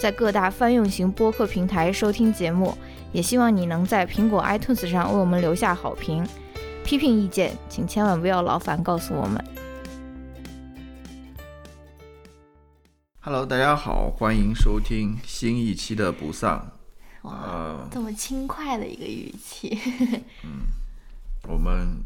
[0.00, 2.74] 在各大泛用型播客平台收听节目。
[3.12, 6.26] 也希望你能在苹果 iTunes 上为我们留下好评。
[6.82, 9.44] 批评意见，请千万不要劳烦告诉我们。
[13.20, 16.72] Hello，大家好，欢迎收听新一期的不丧。
[17.22, 19.78] 哇，呃，这么轻快的一个语气
[20.42, 20.62] 嗯
[21.46, 22.02] 我们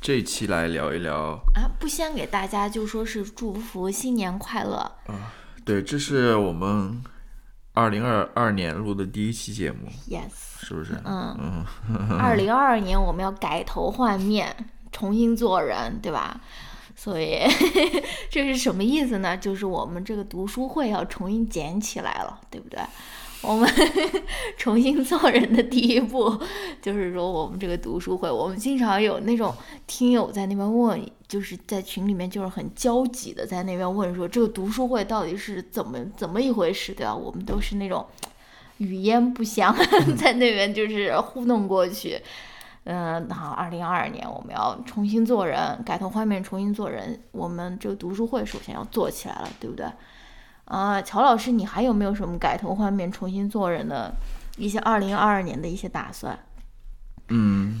[0.00, 1.68] 这期来聊一聊，啊！
[1.78, 5.34] 不先给大家就说是祝福新年快乐啊。
[5.64, 7.02] 对，这是我们
[7.74, 10.94] 二零二二年录的第一期节目，Yes，是不是？
[11.04, 11.64] 嗯，
[12.20, 14.54] 二零二二年我们要改头换面，
[14.92, 16.40] 重新做人，对吧？
[16.94, 17.40] 所以
[18.30, 19.36] 这是什么意思呢？
[19.36, 22.78] 就是我们这个读书会要重新捡起来了，对不对？
[23.42, 23.68] 我们
[24.56, 26.32] 重新做人的第一步，
[26.80, 29.52] 就是说我们这个读书会，我们经常有那种
[29.88, 37.14] 听友在那边问，就是在群里面就是很焦急的在那边问说，这个读书会到底是怎么怎么一回事，对吧？
[37.14, 38.06] 我们都是那种
[38.78, 39.74] 语焉不详，
[40.16, 42.20] 在那边就是糊弄过去。
[42.84, 47.18] 嗯，好，二零二二年我们要重新做人，改头换面，重新做人。
[47.32, 49.86] 我们这个读书会首先要做起来了，对不对？
[50.66, 54.14] 啊，乔老师，你还有没有什么改头换面、重新做人的
[54.58, 56.38] 一些二零二二年的一些打算？
[57.28, 57.80] 嗯，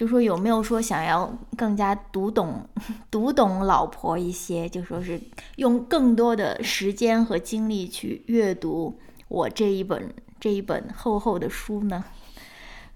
[0.00, 2.66] 就说有没有说想要更加读懂
[3.10, 5.20] 读懂老婆一些，就说是
[5.56, 8.98] 用更多的时间和精力去阅读
[9.28, 12.02] 我这一本这一本厚厚的书呢？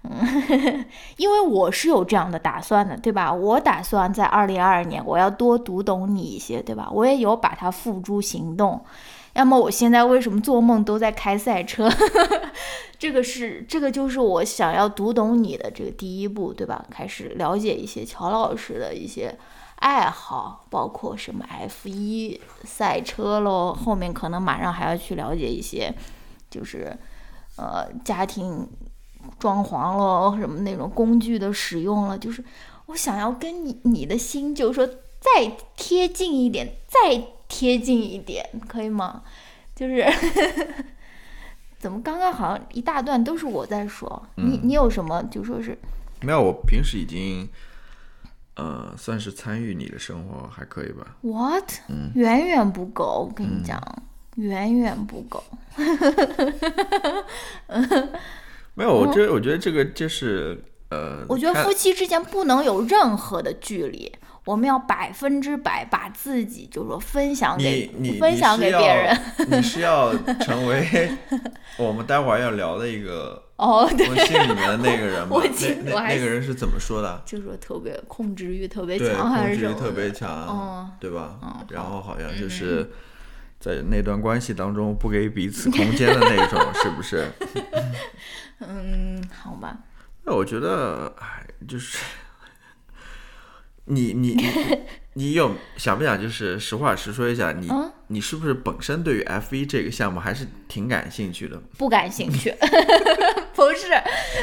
[0.01, 0.83] 嗯，
[1.17, 3.31] 因为我是有这样的打算的，对吧？
[3.31, 6.89] 我打算在二零二二年我要多读懂你一些，对吧？
[6.91, 8.83] 我也有把它付诸行动。
[9.35, 11.89] 要么我现在为什么做梦都在开赛车？
[12.97, 16.85] 这个是这个就是我想要读懂你的这个第一步，对吧？
[16.89, 19.37] 开始了解一些乔老师的一些
[19.75, 25.93] 爱好，包括什么 F 一赛车喽，后面可能马上还要去了解一些，
[26.49, 26.97] 就是
[27.57, 28.65] 呃家庭
[29.37, 32.41] 装潢喽，什么那种工具的使用了，就是
[32.85, 39.21] 我想要跟你你的心，就是说再贴近一点，再贴近一点，可以吗？
[39.75, 40.05] 就是
[41.77, 45.77] 怎么刚刚好像一大段都是我在说，你你有什么就说是
[46.21, 47.47] 没有，我平时已经，
[48.55, 51.69] 呃，算是参与你的生活，还可以吧？what？、
[52.15, 53.79] 远远不够，我跟你讲，
[54.35, 55.43] 远远不够。
[58.73, 64.11] 没有，我这我觉得这个就是，呃，嗯我觉得夫妻之间不能有任何的距离，
[64.45, 69.19] 我们要百分之百把自己就是说分享给你你分享给别人。
[69.49, 71.09] 你是要，成为
[71.77, 75.29] 我们待会儿要聊的一个哦，对，微信里面的那个人吗？
[75.35, 77.21] 我那那那个人是怎么说的？
[77.25, 79.79] 就是说特别控制欲特别，强，还是什么的？
[79.79, 81.39] 特别强，哦对吧？
[81.41, 82.87] 嗯然后好像就是
[83.59, 87.25] 在那段关系当中不给彼此空间的那种，是不是？
[88.61, 89.75] 嗯，好吧。
[90.23, 91.97] 那我觉得，哎，就是
[93.85, 94.49] 你你你
[95.13, 101.59] 你有想不想就是实话实说一下，你、嗯你是不是本身对于 F 一这个项目还是挺感兴趣的？
[101.75, 103.41] 不感兴趣，不
[103.75, 103.87] 是，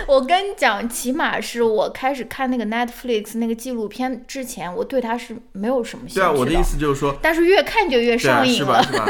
[0.06, 8.58] 我跟你讲，起码是我开始看那个 Netflix 那个纪录片之前，我对他是没有什么兴趣对啊，我的意思就是说，但是越看就越上瘾了。
[8.58, 8.82] 是吧？
[8.82, 9.06] 是吧？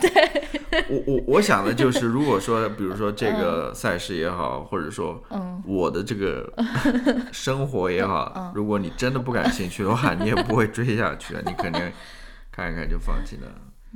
[0.00, 0.42] 对，
[0.88, 6.52] 我我我想的就是，如果说，比如说这个赛事也好，或者说嗯我的这个
[7.32, 11.82] 生活也嗯好，如果你真的不感兴趣的话，你也不会追下去，你肯定
[12.52, 13.48] 看一看就放弃了，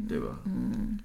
[0.08, 0.26] 对吧？
[0.46, 0.98] 嗯，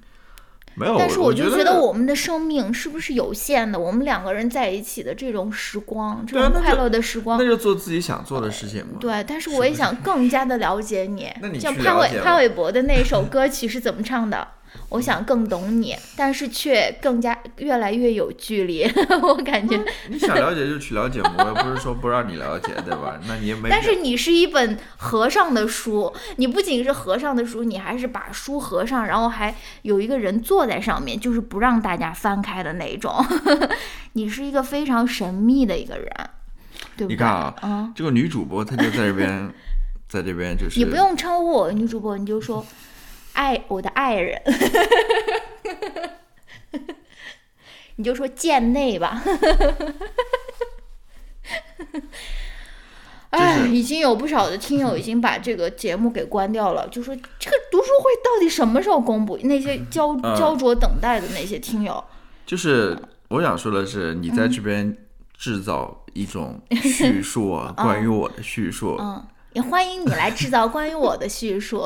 [0.75, 3.79] 没有，但是我就觉觉得我们的生命是不是有限的？
[3.79, 8.97] 我们两个人在一起的这种时光，这种快乐的时光那，就做自己想做的事情嘛。
[8.99, 11.31] 对，但是我也想更加的了解你。
[11.41, 14.47] 那你像潘玮潘玮柏的那首歌曲是怎么唱的？
[14.89, 18.83] 我想更懂你，但是却更加越来越有距离。
[19.23, 23.19] 我感觉，你想了解就去了解嘛，我又不是说不让你了解，对吧？
[23.27, 23.69] 那你也没。
[23.69, 33.13] 但是你是一本合上的书，你不仅是合上的书，你还是把书合上，然后还有一个人坐在上面，就是不让大家翻开的那种。
[34.13, 36.07] 你是一个非常神秘的一个人，
[36.95, 37.07] 对不对？
[37.07, 39.49] 你看啊嗯，这个女主播她就在这边，
[40.07, 42.63] 在这边就是你不用称呼我女主播，你就说
[43.33, 44.41] 爱我的爱人。
[47.97, 49.21] 你就说贱内吧。
[53.29, 59.37] 哎，已经有不少的听友已经把这个节目给关掉了，就说这个读书会到底什么时候公布？
[59.43, 62.03] 那些焦焦灼等待的那些听友，
[62.45, 62.95] 就是
[63.29, 64.95] 我想说的是，你在这边
[65.35, 68.97] 制造一种叙述啊，关于我的叙述。
[68.99, 71.83] 嗯，也欢迎你来制造关于我的叙述。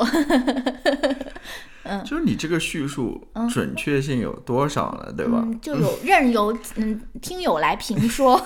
[1.83, 5.13] 嗯，就是你这个叙述准确性有多少呢？
[5.15, 5.47] 对吧？
[5.61, 8.41] 就 有任由嗯听友来评说。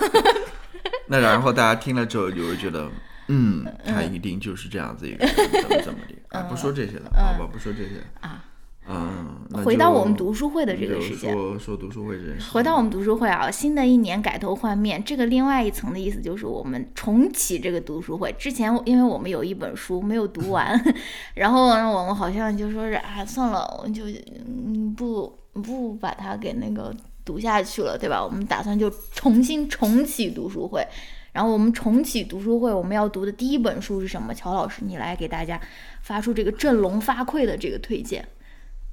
[1.08, 2.88] 那然后大家听了之后就会觉得，
[3.28, 6.42] 嗯，他一定就是这样子一个人，怎么怎么的啊？
[6.48, 8.44] 不说这些了，好吧，不说这些啊。
[8.88, 12.50] 嗯，回到我们读书会的这个时间，说说读书会这件事。
[12.50, 18.34] 回到我们读书会啊，新的一年改头换面，这个另外一层的意思就是我们重启这个读书会。
[18.38, 20.82] 之前因为我们有一本书没有读完，
[21.34, 24.04] 然后呢，我们好像就说是啊，算了，我们就
[24.46, 26.94] 嗯不不把它给那个。
[27.24, 28.20] 读下去了，对吧？
[28.20, 30.84] 我们打算就重新重启读书会，
[31.30, 34.34] 然后我们重启读书会，我们要读的第一本书是什么？
[34.34, 35.60] 乔老师，你来给大家
[36.00, 38.26] 发出这个振聋发聩的这个推荐。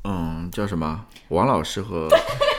[0.03, 1.05] 嗯，叫什么？
[1.29, 2.09] 王老师和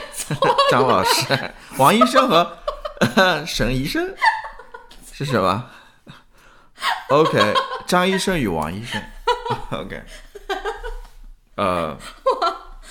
[0.69, 2.57] 张老师，王医生和
[3.45, 4.13] 沈医生
[5.11, 5.69] 是什么
[7.09, 7.53] ？OK，
[7.85, 9.01] 张医生与王医生。
[9.71, 10.01] OK，
[11.55, 11.97] 呃，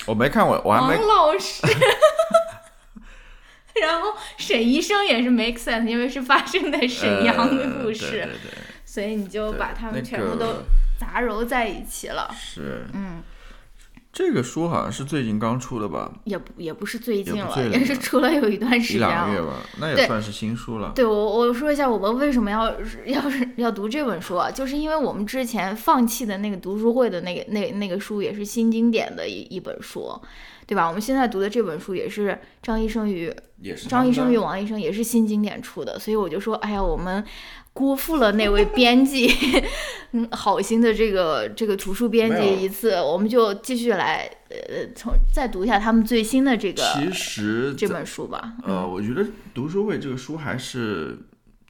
[0.05, 0.97] 我没看过，我还没。
[0.97, 1.65] 王老师。
[3.81, 8.29] 然后沈医生也是 make sense，因为是发生在沈阳的故事，
[8.85, 10.45] 所以你就把他们全部都
[10.99, 12.29] 杂糅在一起了。
[12.37, 13.23] 是，嗯，
[14.13, 16.11] 这个书好像是最近刚出的吧？
[16.25, 20.91] 也不也不是最近了，也是出了有一段时间了，一两个月吧，那也算是新书了。
[20.93, 22.69] 对，我我说一下我们为什么要
[23.05, 24.51] 要是要读这本书啊？
[24.51, 30.11] 就是因为我们之前放弃的那个读书会的那个那那个书也是新经典的一一本书。
[30.71, 30.87] 对吧？
[30.87, 33.29] 我们现在读的这本书也是张医生与
[33.89, 35.99] 张医生与王医生，也是新经典出的。
[35.99, 37.21] 所以我就说，哎呀，我们
[37.73, 39.29] 辜负了那位编辑，
[40.13, 48.53] 嗯，好心的这个这个图书编辑一次，我们就继续来，呃，从再读一下他们最新的这个，其实这本书吧。
[48.63, 51.17] 呃，我觉得读书会这个书还是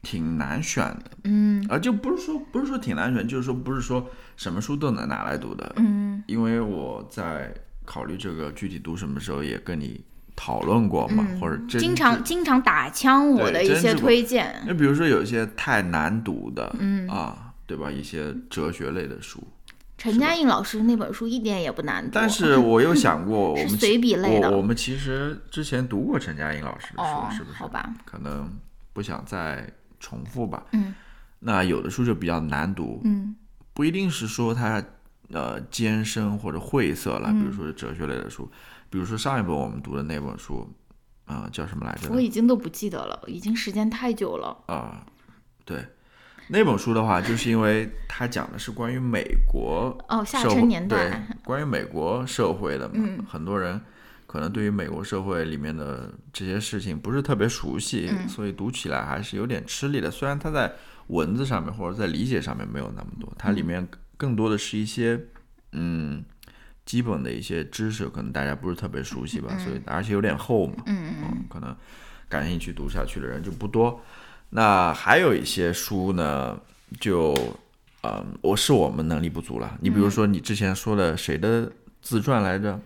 [0.02, 4.06] 挺难选的，嗯，啊，就不是说不是说挺难选，就是说不是说
[4.36, 7.52] 什么书都能拿来读的，嗯，因为我在。
[7.92, 10.02] 考虑这个具体读什么时候也跟你
[10.34, 14.62] 讨论过嘛，或者经常经常打枪我的一些推荐。
[14.66, 17.90] 那比如说有一些太难读的，嗯啊，对吧？
[17.90, 19.46] 一些哲学类的书，
[19.98, 22.12] 陈嘉映老师那本书一点也不难读。
[22.14, 27.58] 但是我又想过， 我们随笔类的，我们其实之前读过陈嘉映老师的书，是不是？
[27.58, 28.50] 好吧，可能
[28.94, 30.64] 不想再重复吧。
[30.72, 30.94] 嗯，
[31.40, 33.36] 那有的书就比较难读，嗯，
[33.74, 34.82] 不一定是说它。
[35.32, 38.46] 呃，艰深或者晦涩了，比如说哲学类的书，
[38.90, 40.70] 比如说上一本我们读的那本书，
[41.24, 42.10] 啊，叫什么来着？
[42.12, 44.54] 我已经都不记得了，已经时间太久了。
[44.66, 45.06] 啊，
[45.64, 45.82] 对，
[46.48, 52.94] 那本书的话，就是因为它讲的是关于美国哦，下沉年代，关于美国社会的嘛，
[53.26, 53.80] 很多人
[54.26, 60.10] 可能对于美国社会里面的这些事情不是特别熟悉，所以读起来还是有点吃力的。
[60.10, 60.70] 虽然它在
[61.06, 63.88] 文字上面或者在理解上面没有那么多，它里面。
[64.22, 65.20] 更多的是一些，
[65.72, 66.24] 嗯，
[66.86, 71.76] 基本的一些知识，可能大家不是特别熟悉吧，所以而且有点厚嘛，嗯嗯，可能
[72.28, 74.00] 感兴趣读下去的人就不多。
[74.50, 76.56] 那还有一些书呢，
[77.00, 77.34] 就，
[78.04, 79.76] 嗯，我是我们能力不足了。
[79.80, 82.78] 你比如说你之前说的谁的自传来着？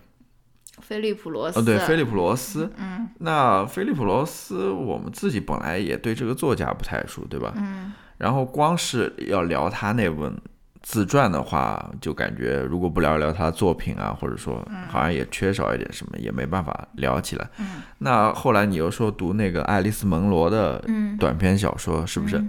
[0.81, 1.59] 菲利普罗斯。
[1.59, 2.71] 哦，对，菲利普罗斯。
[2.77, 3.07] 嗯。
[3.19, 7.53] 那菲利普罗斯，我们自己本来也对这个作家不太熟，对吧？
[7.57, 7.93] 嗯。
[8.17, 10.35] 然后光是要聊他那本。
[10.81, 17.49] 自传的话，就感觉如果不聊一聊他作品啊，或者说好像也缺少一点什么，也没办法聊起来。
[17.97, 20.83] 那后来你又说读那个爱丽丝·蒙罗的
[21.19, 22.43] 短篇小说，是不是？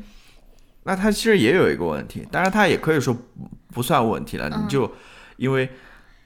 [0.84, 3.16] 那他其实也有一个问题，当然他也可以说
[3.74, 4.48] 不算问题了。
[4.48, 4.90] 你就
[5.36, 5.68] 因为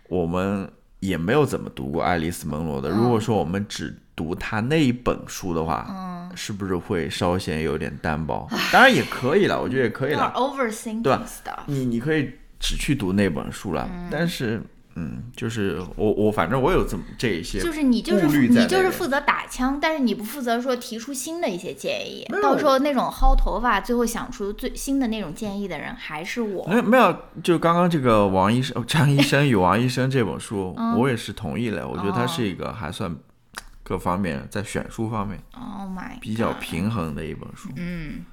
[0.09, 8.49] 我们也没有怎么读过爱丽丝·蒙罗的，如果说我们只读他那一本书的话，是不是会稍显有点单薄？
[8.73, 10.33] 当然也可以了，我觉得也可以了。
[10.35, 11.25] overthinking 对吧？
[11.67, 14.63] 你你可以只去读那本书了，但是。
[14.95, 22.27] 嗯，就是我我反正我有这么这一些，就是你就是你就是负责打枪，但是你不负责说提出新的一些建议。
[22.43, 26.67] 到时候那种薅头发，最后想出最新的那种建议的人还是我。
[26.67, 31.89] 没有没有，就刚刚这个王医生、张医生与王医生这本书， 我也是同意了。
[31.89, 33.17] 我觉得它是一个还算
[33.93, 37.69] 各方面在选书方面，Oh my，比较平衡的一本书。
[37.77, 38.25] 嗯，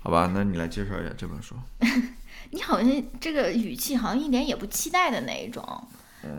[0.00, 1.56] 好吧，那你来介绍一下这本书。
[2.50, 5.60] 你好像这个语气好像一点也不期待的那一种。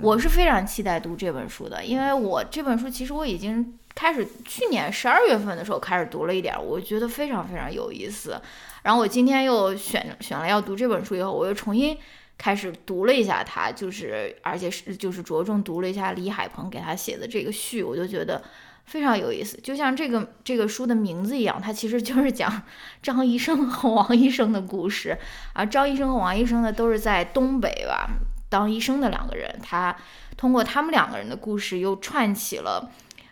[0.02, 8.42] 我是非常期待读这本书的，因为我这本书其实我已经开始去年十二月份的时候开始读了一点，我觉得非常非常有意思。
[8.84, 11.98] 然后我今天又选选了要读这本书以后，我又重新
[12.38, 18.42] 开始读了一下它，就是而且是就是着重读了一下李海鹏给他写的这个序，我就觉得
[18.90, 19.58] 非常有意思。
[19.62, 22.64] 就像这个这个书的名字一样，它其实就是讲
[23.04, 25.18] 张医生和王医生的故事
[25.54, 25.64] 啊。
[25.64, 28.10] 张医生和王医生呢都是在东北吧
[28.50, 29.96] 当医生的两个人，他
[30.36, 32.92] 通过他们两个人的故事又串起了。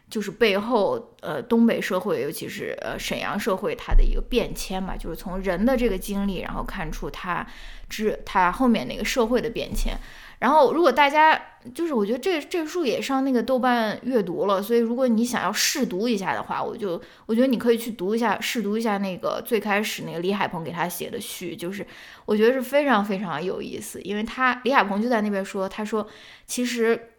[0.09, 7.45] 就是背后，呃，东北社会，尤其是呃沈阳社会，它的一个变迁嘛，就是从人的这个经历，然后看出它，
[7.89, 9.99] 之它后面那个社会的变迁。
[10.39, 11.39] 然后，如果大家
[11.73, 21.85] 就是我觉得这这书也上那个豆瓣阅读了，所以如果你想要试读一下的话，我就我觉得你可以去读一下，试读一下那个最开始那个李海鹏给他写的序，就是
[22.25, 26.07] 我觉得是非常非常有意思，因为他李海鹏就在那边说，他说
[26.45, 27.09] 其实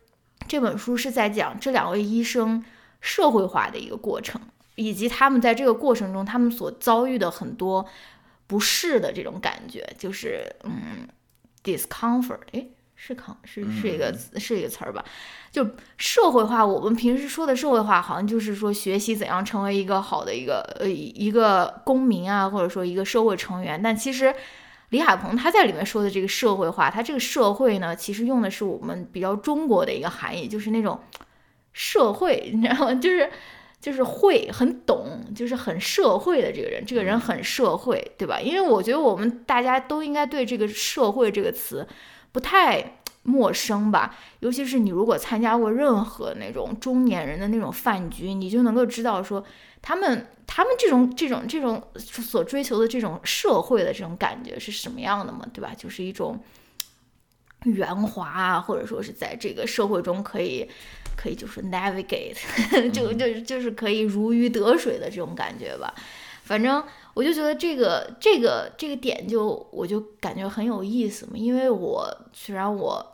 [0.47, 2.65] 这本书是在讲这两位医生。
[3.01, 4.41] 社会化的一个过程，
[4.75, 7.87] 以及他们在这个过程中，他们所遭遇的很多
[8.49, 11.07] 不适的这种感觉，就是嗯
[11.63, 12.67] ，discomfort，哎，
[13.01, 15.05] 是康是是一个是一个词儿吧？
[15.53, 15.65] 就
[15.97, 23.81] 社会化，我们平时说的社会化，好像就是说学习怎样成为一个好的一个呃一个公民啊，或者说一个社会成员。
[23.81, 24.35] 但其实
[24.89, 31.01] 李海鹏他在里面说的这个社会化，他这个社会呢，其实用的是我们比较中国的一个含义，就是那种。
[31.81, 32.95] 社会， 你知道吗？
[32.95, 33.31] 就是
[33.81, 38.41] 就是会很懂，就是很社会的这个人，这个人很社会，对吧？
[38.41, 41.87] 因为我觉得我们大家都应该对这个“社会”这个词
[42.33, 44.17] 不太陌生吧。
[44.41, 49.45] 尤其是你如果参加过任何那种中年人的那种饭局，你就能够知道说
[49.83, 55.73] 他们他们这种这种这种所追求的这种社会的这种感觉是什么样的嘛，对吧？
[55.77, 56.39] 就是一种
[57.65, 60.69] 圆滑啊，或者说是在这个社会中可以。
[61.21, 62.37] 可以就是 navigate，
[62.95, 65.93] 就就就是可以如鱼得水的这种感觉吧。
[66.45, 66.81] 反正
[67.19, 71.33] 我就觉得这个这个这个点就我就感觉很有意思嘛。
[71.35, 73.05] 因为我虽然我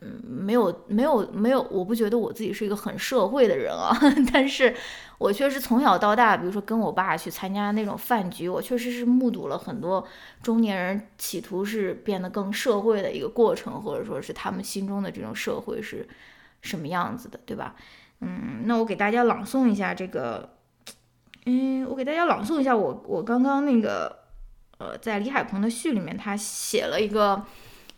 [0.00, 3.90] 嗯没有没有没有，我不觉得我自己是一个很社会的人啊，
[4.32, 4.72] 但是
[5.18, 10.06] 我确实从小到大，比如说跟我爸去参加那种饭局，我确实是目睹了很多
[10.40, 16.06] 中年人企图是变得更社会的一个过程，或者说是他们心中的这种社会是。
[16.62, 17.74] 什么样子的，对吧？
[18.20, 20.46] 嗯，那我给大家朗诵一下这个，
[21.46, 24.14] 嗯，我给大家朗诵一下我我刚刚那个，
[24.78, 27.42] 呃，在李海鹏的序里面，他写了一个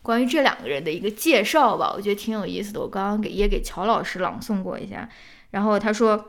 [0.01, 2.79] 关于这两个人的一个介绍吧，我觉得挺有意思的。
[2.79, 5.07] 我刚刚给也给乔老师朗诵过一下，
[5.51, 6.25] 然后他说，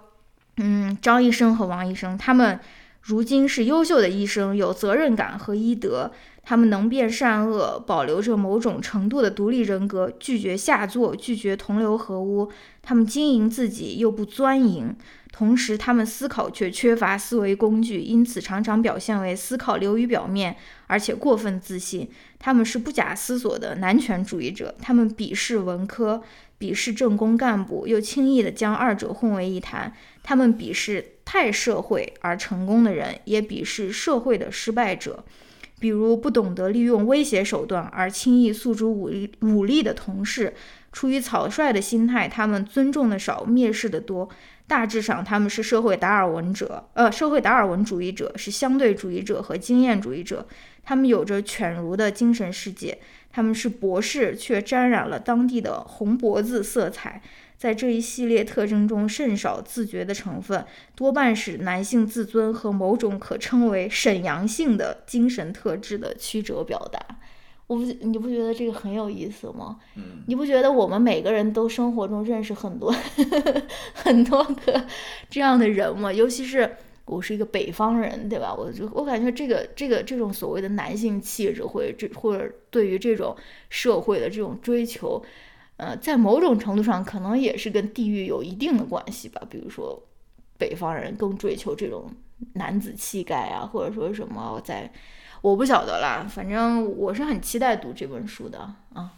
[0.57, 2.59] 嗯，张医生和王医生，他们
[3.01, 6.11] 如今是优秀的医生，有责任感和医德。
[6.47, 12.53] 他们能辨善恶，保留着某种程度的独立人格，拒绝下作，拒绝同流合污。
[12.83, 14.95] 他们经营自己又不钻营，
[15.37, 20.55] 同时他们思考却缺乏思维工具，因此常常表现为思考流于表面，
[20.87, 22.09] 而且过分自信。
[22.39, 26.23] 他们是不假思索的男权主义者，他们鄙视文科，
[26.61, 29.93] 鄙视政工干部，又轻易地将二者混为一谈。
[30.23, 35.25] 他们鄙视太社会而成功的人，也鄙视社会的失败者。
[35.81, 40.55] 比如不懂得利用威胁手段而轻易诉诸武力武力的同事，
[40.93, 44.29] 出于草率的心态，他们尊重的少，蔑视的多。
[44.67, 50.47] 大致上，他们是社会达尔文者，呃，社会达尔文主义者，是相对主义者和经验主义者。
[50.83, 52.99] 他们有着犬儒的精神世界，
[53.31, 57.23] 他们是博士，却沾染了当地的红脖子色彩。
[57.57, 67.01] 在这一系列特征中，甚少自觉的成分，多半是男性自尊和某种可称为沈阳性的精神特质的曲折表达。
[67.67, 69.79] 我不，你不觉得这个很有意思吗？
[69.97, 72.95] 嗯，你不觉得我们每个人都生活中认识很多
[73.95, 74.85] 很多个
[75.31, 76.13] 这样的人吗？
[76.13, 78.55] 尤其是我是一个北方人，对吧？
[78.55, 83.35] 我就我感觉这个这个这种所谓的男性气质，或者这或者对于这种
[83.71, 85.23] 社会的这种追求。
[85.77, 89.43] 呃，在某种程度上，可能也是跟地域有一定的关系吧。
[89.51, 90.01] 比如说，
[90.57, 92.09] 北方人更追求这种
[92.53, 94.93] 男子气概啊，或者说什么，在
[95.45, 96.27] 我不晓得啦。
[96.27, 98.59] 反正我是很期待读这本书的
[98.95, 99.11] 啊。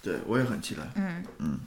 [0.00, 0.82] 对，我也很期待。
[0.94, 1.58] 嗯嗯。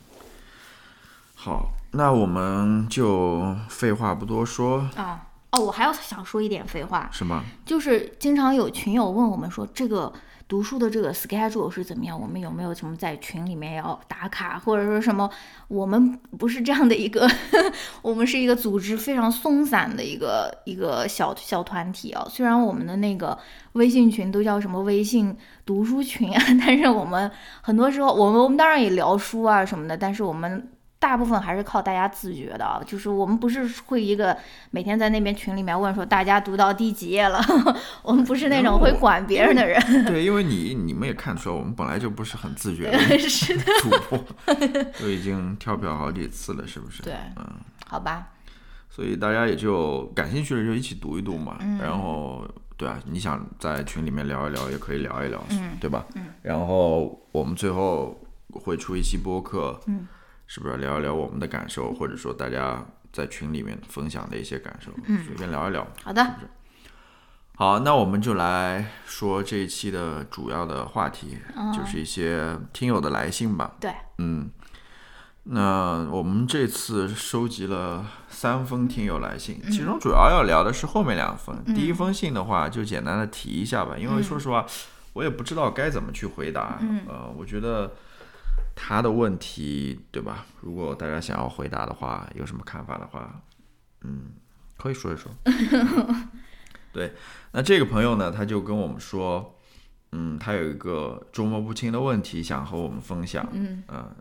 [1.36, 5.28] 好，那我们就废话不多说啊。
[5.52, 7.10] 哦，我还要想说一点废话。
[7.12, 7.44] 什么？
[7.66, 10.14] 就是经常有群友问我们说这个。
[10.48, 12.20] 读书的这个 schedule 是怎么样？
[12.20, 15.30] 我们有没有什么在群里面要打卡，或者说什么？
[15.68, 17.30] 我们不是这样的一个，
[18.02, 22.26] 我们是一个组织非常松散的一个一个小小团体啊。
[22.30, 23.38] 虽然我们的那个
[23.74, 25.36] 微信群都叫什么微信
[25.66, 27.30] 读书群啊， 但是我们
[27.62, 34.36] 很多时候，我们我们当然也聊书啊什么的，但是我们大部分还是靠大家自觉的啊，就是我们不是会一个
[34.72, 37.40] 每天在那边群里面问说大家读到第几页了，
[38.04, 39.80] 我们不是那种会管别人的人。
[40.06, 44.18] 对，因为你你们也看出来，我们本来就不是很自觉的是的，主播，
[45.00, 47.04] 都已经跳票好几次了，是不是？
[47.04, 47.46] 对，嗯，
[47.88, 48.30] 好吧，
[48.90, 52.44] 所以大家也就感兴趣的就一起读一读嘛，嗯然后
[52.76, 56.06] 对啊，你想在群里面聊一聊也可以聊一聊，嗯对吧？
[56.16, 58.20] 嗯然后我们最后
[58.52, 60.08] 会出一期播客，嗯，
[60.48, 65.86] 是不是聊一聊我们的感受，或者说大家在群里面分享的一些感受，嗯随便聊一聊。
[66.04, 66.26] 好的，
[67.56, 73.76] 好，那我们就来说这一期的主要的话题，嗯就是一些听友的来信吧。
[73.80, 74.50] 对，嗯，
[75.44, 81.64] 那我们这次收集了三封听友来信，其中主要要聊的是后面两封。
[81.74, 84.66] 第一封信的话，就简单的提一下吧，因为说实话，
[85.14, 86.80] 我也不知道该怎么去回答。
[87.08, 87.92] 呃，我觉得
[88.80, 90.46] 他的问题，对吧？
[90.62, 93.42] 如果大家想要回答的话，有什么看法的话，
[94.02, 94.34] 嗯，
[94.78, 95.32] 可以说一说。
[96.94, 97.14] 对，
[97.52, 99.58] 那这个朋友呢，他就跟我们说，
[100.12, 103.50] 嗯，他有一个捉摸不清的问题，想和我们分享。
[103.52, 104.16] 嗯呃，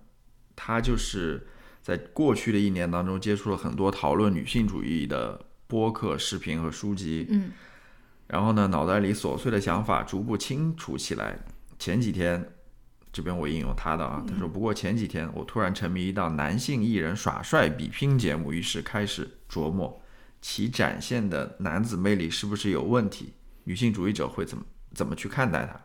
[0.57, 1.47] 他就是
[1.83, 7.53] 在过去的一年当中接触了很多讨论女性主义的播客、视频和书籍，嗯
[8.29, 11.39] 然后呢，脑袋里琐碎的想法逐步清楚起来。
[11.79, 12.56] 前几天，
[13.17, 20.03] 这边我引用他的啊，他说：“不过前几天我突然沉迷一档男性艺人耍帅比拼节目，于是开始琢磨
[20.43, 23.33] 其展现的男子魅力是不是有问题，
[23.65, 25.81] 女性主义者会怎么怎么去看待他。”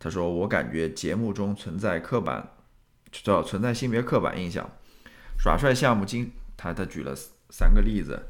[0.00, 2.50] 他说：“我感觉节目中存在刻板，
[3.12, 4.68] 叫存在性别刻板印象，
[5.38, 7.14] 耍帅项目经他他举了
[7.50, 8.26] 三个例子。”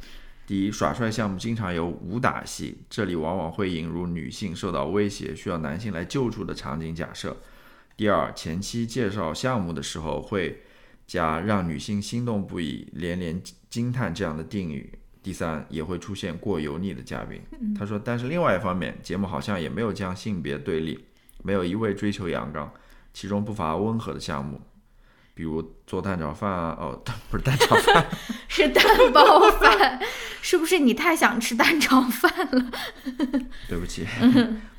[0.46, 7.34] 第一，耍帅项目经常有武打戏，这里往往会引入女性受到威胁需要男性来救助的场景假设。
[7.96, 10.62] 第二，前期介绍项目的时候会
[11.06, 14.98] 加让女性心动不已、连连惊叹这样的定语。
[15.22, 17.40] 第三，也会出现过油腻的嘉宾。
[17.78, 21.02] 他说，但是另外一方面，节目好像也没有将性别对立，
[21.42, 22.70] 没有一味追求阳刚，
[23.14, 24.60] 其中不乏温和的项目，
[25.32, 28.06] 比如做蛋炒饭啊，哦， 不是蛋炒饭，
[28.48, 29.98] 是蛋包饭，
[30.42, 32.70] 是不是你太想吃蛋炒饭了？
[33.66, 34.04] 对不起，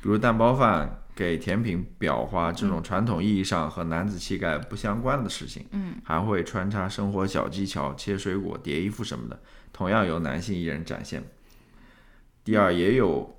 [0.00, 9.40] 比如蛋包饭、给甜品裱花这种传统意义上和男子气概不相关的事情，嗯，还会穿插生活小技巧，切水果、叠衣服什么的，
[9.72, 11.24] 同样由男性艺人展现。
[12.44, 13.34] 第二，也有，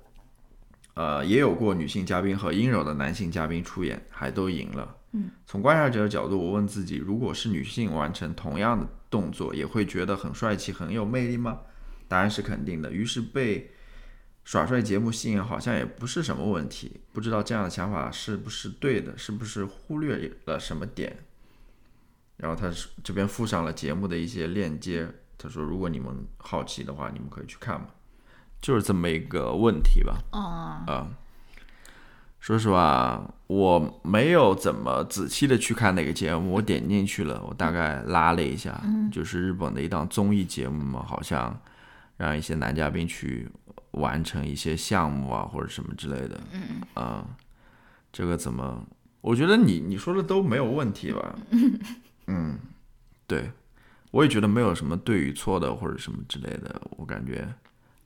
[0.94, 4.96] 呃，也有过女性嘉宾和阴柔的男性嘉宾出演，还都赢了。
[5.12, 11.60] 嗯，从观察者的角度，我问自己，如果是女性完成同样的动作，也会觉得很帅气、很有魅力吗？
[12.08, 12.90] 答案是肯定的。
[12.90, 13.70] 于是被
[14.48, 17.02] 耍帅节目吸引，好像也不是什么问题。
[17.12, 21.14] 不知道这样的想法是不是对的，是不是忽略了什么点？
[22.38, 25.06] 然后他是这边附上了节目的一些链接，
[25.36, 27.88] 他说如果你们好奇的话，你们可以去看嘛。
[28.62, 30.18] 就是这么一个问题吧。
[30.32, 30.40] 哦，
[30.90, 31.06] 啊、
[32.40, 38.82] 说实话，我没有怎么仔细的去看那个节目，我点进去了，我大概拉了一下，
[39.12, 41.60] 就是日本的一档综艺节目嘛，好像
[42.16, 43.46] 让一些男嘉宾去
[43.92, 46.38] 完成一些项目啊，或者什么之类的。
[46.52, 47.24] 嗯啊、
[48.12, 48.84] 这个怎么？
[49.20, 51.34] 我觉得你你说的都没有问题吧？
[52.28, 52.58] 嗯，
[53.26, 53.50] 对，
[54.12, 57.46] 我也觉得没有什么对与错的或者什么之类的，我感觉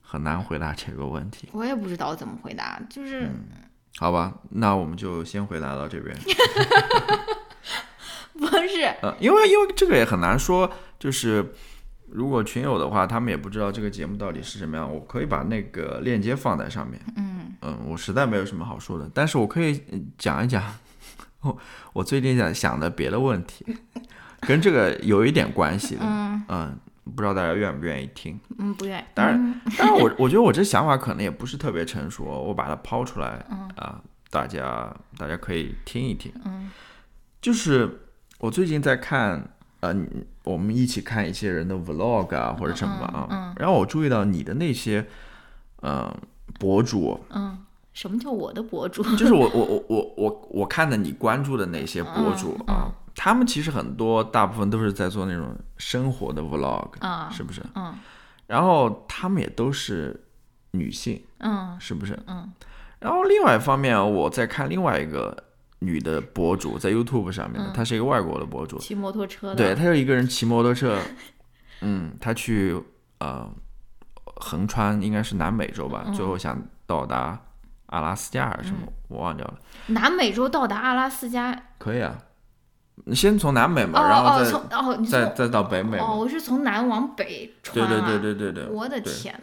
[0.01, 1.47] 很难回答这个问题。
[1.51, 3.29] 我也不知道怎么回答，就是、
[3.97, 6.17] 好吧，那我们就先回答到这边。
[8.33, 11.53] 不是呃，因为因为这个也很难说，就是
[12.13, 16.99] 如果群友的话，他们也不知道这个节目到底是什么样，我可以把那个链接放在上面。
[17.15, 20.63] 嗯嗯，我实在没有什么好说的，但是我可以呃讲一讲
[21.41, 21.57] 我
[21.93, 23.65] 我最近在想的别的问题，
[24.41, 26.01] 跟这个有一点关系的。
[26.03, 26.77] 嗯嗯，
[27.15, 28.39] 不知道大家愿不愿意听？
[28.59, 29.03] 嗯，不愿意。
[29.13, 33.45] 当然，当然我我觉得我这想法可能也不是特别成熟，我把它抛出来
[33.75, 36.31] 啊、大家大家可以听一听。
[36.45, 36.69] 嗯
[37.41, 37.99] 就是
[38.39, 39.49] 我最近在看，
[39.83, 39.93] 呃，
[40.45, 45.05] 我们一起看一些人的 vlog 啊或者什么啊，嗯然后我注意到你的那些，
[45.81, 46.09] 呃，
[46.57, 47.57] 博主，嗯，
[47.93, 49.03] 什么叫我的博主？
[49.17, 57.61] 就是我 我我我我我看的你关注的那些博主嗯啊，他们其实很多大部分都是在做那种生活的 vlog，、啊是不是？
[57.75, 57.93] 嗯
[58.47, 60.23] 然后他们也都是
[60.71, 62.17] 女性，嗯是不是？
[62.27, 62.49] 嗯
[62.99, 65.35] 然后另外一方面，我在看另外一个
[65.83, 69.55] 女的博主，在 YouTube 上面的，她是一个外国的博主，骑摩托车的。
[69.55, 70.97] 对，她就一个人骑摩托车，
[71.81, 72.75] 嗯，她去
[73.19, 73.49] 呃
[74.37, 77.39] 横穿应该是南美洲吧，最后想到达
[77.87, 79.53] 阿拉斯加还是什么，我忘掉了。
[79.87, 82.17] 南美洲到达阿拉斯加，可以啊，
[83.05, 85.97] 你先从南美嘛，哦然后哦，再、从哦，再再到北美。
[85.97, 88.05] 哦，我是从南往北穿对啊。
[88.07, 88.73] 对对对对对。
[88.73, 89.35] 我的天！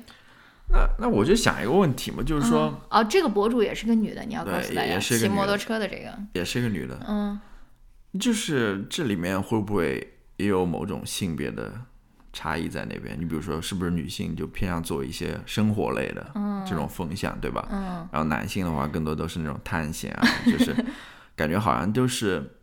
[0.72, 7.38] 那那我就想一个问题嘛，就是说、嗯哦，这个博主也是个女的，你要告对诉大家，也是个骑摩托车的这个，也是一个女的，嗯，
[8.18, 11.72] 就是这里面会不会也有某种性别的
[12.33, 13.16] 差异在那边？
[13.18, 16.33] 你比如说，是不是女性就偏向做一些生活类的
[16.66, 17.66] 这种风向，对吧？
[17.70, 20.74] 嗯，然后男性的话，更多都是那种探险啊，就是
[21.35, 22.54] 感觉好像都是，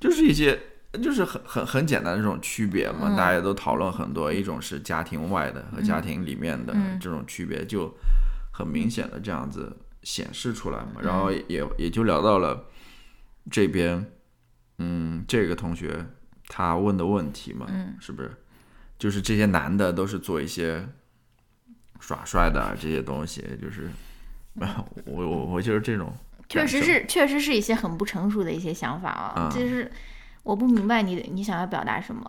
[0.00, 0.60] 就是一些。
[1.00, 3.16] 就是很很很简单的这种区别嘛，嗯。
[3.16, 7.00] 大家都讨论很多，一种是家庭外的和家庭里面的嗯。
[7.00, 7.90] 这种区别，就
[8.52, 10.96] 很明显的这样子显示出来嘛。
[10.96, 11.04] 嗯。
[11.06, 12.66] 然后也也就聊到了
[13.50, 14.04] 这边，
[14.78, 16.04] 嗯，这个同学
[16.48, 17.96] 他问的问题嘛，嗯。
[17.98, 18.30] 是不是？
[18.98, 20.86] 就是这些男的都是做一些
[22.00, 23.88] 耍帅的啊这些东西，就是
[25.06, 26.12] 我我我就是这种
[26.50, 29.50] 确实是确实是一些很不成熟的一些想法啊，嗯。
[29.50, 29.90] 就是。
[30.42, 32.28] 我不明白你你想要表达什么，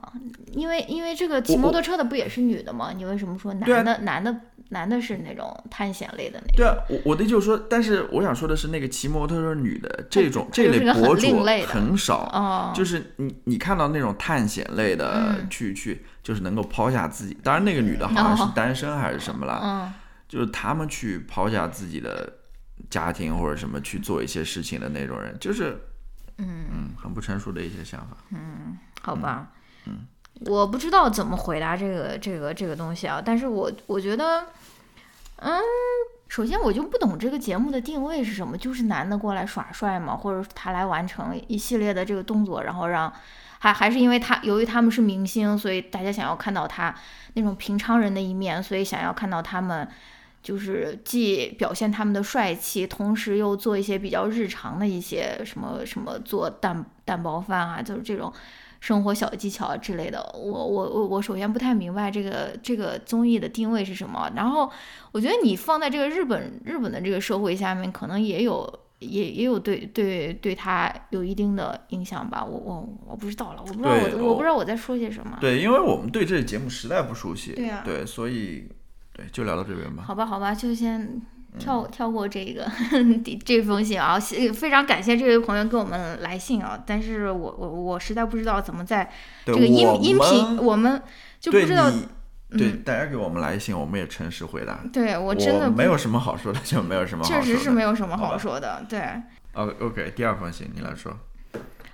[0.52, 2.91] 因为因为这个骑摩托车的不也是女的吗？
[2.95, 4.36] 你为什么说男的、男的
[4.69, 6.58] 男的是那种探险类的那种？
[6.58, 15.47] 对啊，我我的就是说，但是我想说的是，那个骑摩托车女的这种这类博主很少，哦，就是你你看到那种探险类的，嗯。
[15.49, 19.93] 去去就是能够抛下自己，当然那个女的好像是哦单身还是什么了，嗯。
[20.28, 22.32] 就是他们去抛下自己的
[22.89, 25.78] 家庭或者什么去做一些事情的那种人，就是
[26.37, 28.17] 嗯嗯很不成熟的一些想法。
[28.31, 29.47] 嗯好吧，
[29.85, 30.07] 嗯，
[30.45, 34.47] 我不知道怎么回答这个这个这个东西啊，但是我我觉得，
[35.37, 35.61] 嗯，
[36.27, 43.11] 首先我就不懂这个节目的定位是什么，就是男的过来耍帅嘛，或者他来完成一系列的这个动作，然后让。
[43.59, 46.93] 还还是因为他，由于他们是明星，所以大家想要看到他
[47.35, 49.87] 那种平常人的一面，所以想要看到他们，
[50.43, 58.32] 就是既表现他们的帅气，同时又做一些比较日常的一些什么什么做蛋蛋包饭啊，就是这种
[58.82, 60.21] 生活小技巧之类的。
[60.36, 64.69] 我我我我首先不太明白这个这个综艺的定位是什么，然后
[65.13, 68.79] 我觉得你放在这个日本日本的这个社会下面，可能也有。
[68.99, 75.38] 也也有对对对他有一定的影响吧，我我我不知道了，我不知道我我我不知道我在说些什么。
[75.41, 78.65] 对，因为我们对这个节目实在不熟悉，对啊对，所以
[79.13, 80.04] 对就聊到这边吧。
[80.06, 82.69] 好吧，好吧，就先嗯跳、跳过这个
[83.45, 84.19] 这封信啊。
[84.19, 89.10] 谢非常感谢这位朋友给我们来信啊，但是我我我实在不知道怎么在
[89.45, 91.02] 这个音音频，我们
[91.39, 91.89] 就不知道。
[92.56, 94.80] 对嗯大家给我们来信，我们也诚实回答。
[94.93, 97.43] 对我真的不没有什么好说的，就没有什么好说的。
[97.43, 98.86] 确实是没有什么好说的。
[98.88, 98.99] 对，
[99.54, 101.17] 哦，OK，第二封信你来说。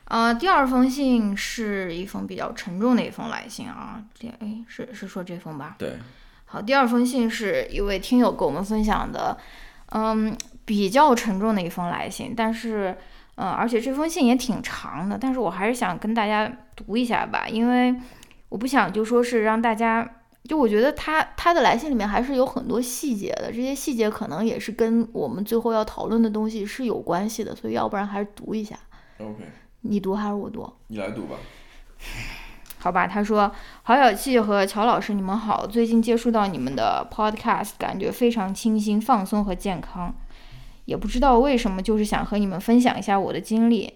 [0.04, 4.04] 呃，第二封信是一封比较沉重的一封来信啊。
[4.14, 5.76] 这哎，是是说这封吧？
[5.78, 5.98] 对，
[6.52, 9.38] 好，第二封信是一位听友给我们分享的，
[9.92, 10.36] 嗯，
[10.66, 12.98] 比较沉重的一封来信，但是，
[13.36, 17.96] 嗯，而且这封信也挺长的，但是我还是想跟大家读一下吧，因为
[18.50, 20.10] 我不想就说是让大家，
[20.46, 28.76] 就我觉得他他的来信里面还是有很多细节的，这些细节可能也是跟我们最后要讨论的东西是有关系的，所以要不然还是读一下
[29.20, 29.44] ，OK，
[29.82, 30.68] 你读还是我读？
[30.88, 31.36] 你来读吧。
[32.82, 33.52] 好吧，他说
[33.84, 35.68] ：“郝小气和乔老师，你们好。
[35.68, 40.16] 最近接触到你们的 podcast，感觉非常清新、放松和健康。
[40.86, 43.94] 也不知道为什么，就是想和你们分享一下我的经历。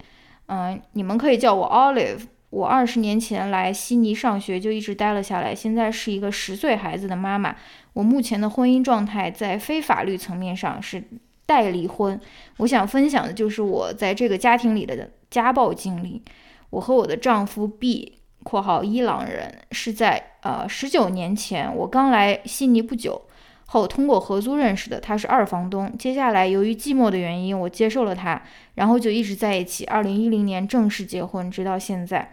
[0.48, 2.26] 嗯，你们可以叫我 Olive。
[2.50, 5.54] 我二十年前来悉尼上学，就一直待了下来。
[5.54, 7.56] 现在是一个十岁孩子的妈妈。
[7.94, 11.02] 我目前的婚姻状态在非法律层面上是
[11.46, 12.20] 待离婚。
[12.58, 16.22] 我想分享的就是我在这个家庭里的家暴经历。
[16.68, 18.18] 我和我的丈夫 B。
[18.44, 23.22] ”（括号伊朗人）是在呃十九年前，我刚来悉尼不久
[23.66, 25.92] 后通过合租认识的，他是二房东。
[25.98, 28.40] 接下来由于寂寞的原因，我接受了他，
[28.74, 29.84] 然后就一直在一起。
[29.86, 32.30] 二零一零年正式结婚，直到现在。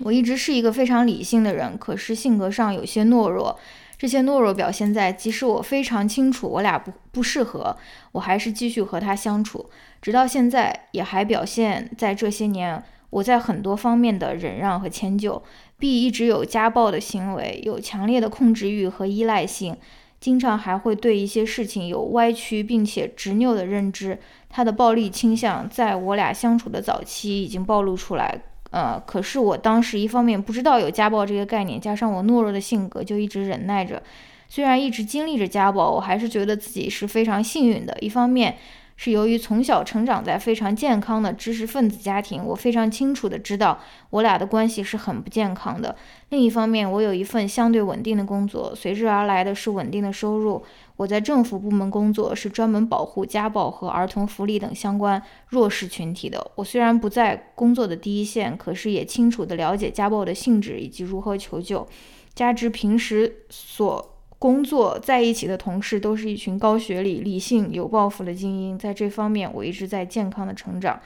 [0.00, 3.58] 我一直是一个非常理性的人，可是性格上有些懦弱。
[3.98, 7.76] 这些懦弱表现在，即使我非常清楚我俩不不适合，
[8.12, 12.82] 我还是继续和他相处，直到现在，也还表现在这些年。
[13.12, 15.42] 我在很多方面的忍让和迁就
[15.78, 19.76] ，B 一直有家暴的行为，有强烈的控制欲和依赖性，
[20.18, 24.18] 经常还会对一些事情有歪曲并且执拗的认知。
[24.48, 34.02] 他的暴力倾向在我俩相处的早期已经暴露出来，呃，可是我当时一方面不知道有家暴这个概念，加上我懦弱的性格，就一直忍耐着。
[34.48, 37.94] 虽然一直经历着家暴，我还是觉得自己是非常幸运的。
[38.00, 38.56] 一方面，
[38.96, 45.96] 是由于从小成长在非常健康的知识分子家庭，我非常清楚的知道我俩的关系是很不健康的。
[46.28, 50.62] 另一方面，我有一份相对稳定的工作，随之而来的是稳定的收入。
[50.96, 56.50] 我在政府部门工作，是专门保护家暴和儿童福利等相关弱势群体的。
[56.54, 61.86] 我虽然不在工作的第一线，可是也清楚地了解家暴的性质以及如何求救。
[62.34, 64.11] 加之平时所
[64.42, 71.00] 工作在一起的同事都是一群高学历、理性、有抱负的精英，在这方面我一直在健康的成长。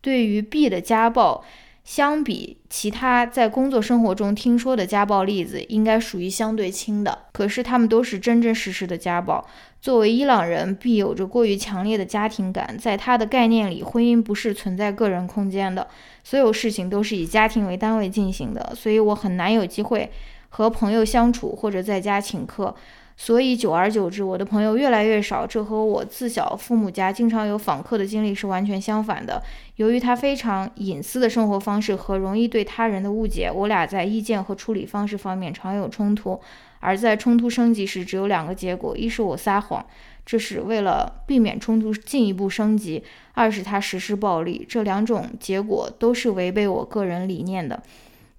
[0.00, 1.42] 对于 B 的家暴，
[1.82, 7.26] 相比其他在工作生活中听说的家暴例子，应该属于相对轻的。
[7.32, 9.44] 可是他们都是真真实实的家暴。
[9.80, 15.88] 作为伊朗人，B 有着过于强烈的家庭感，在他的概念里，婚姻不是存在个人空间的，
[16.22, 18.72] 所有事情都是以家庭为单位进行的。
[18.76, 20.08] 所以我很难有机会。
[20.50, 22.74] 和朋友相处或者在家请客，
[23.16, 25.46] 所以久而久之，我的朋友越来越少。
[25.46, 29.42] 这和我自小父母家经常有访客的经历是完全相反的。
[29.76, 36.40] 由于他非常隐私的生活方式和容易对他人的误解，我俩在意见和处理方式方面常有冲突。
[36.80, 39.84] 而在冲突升级时，只有两个结果：一是我撒谎，
[40.24, 43.02] 这是为了避免冲突进一步升级；
[43.34, 44.66] 二是他实施暴力。
[44.68, 47.82] 这两种结果都是违背我个人理念的。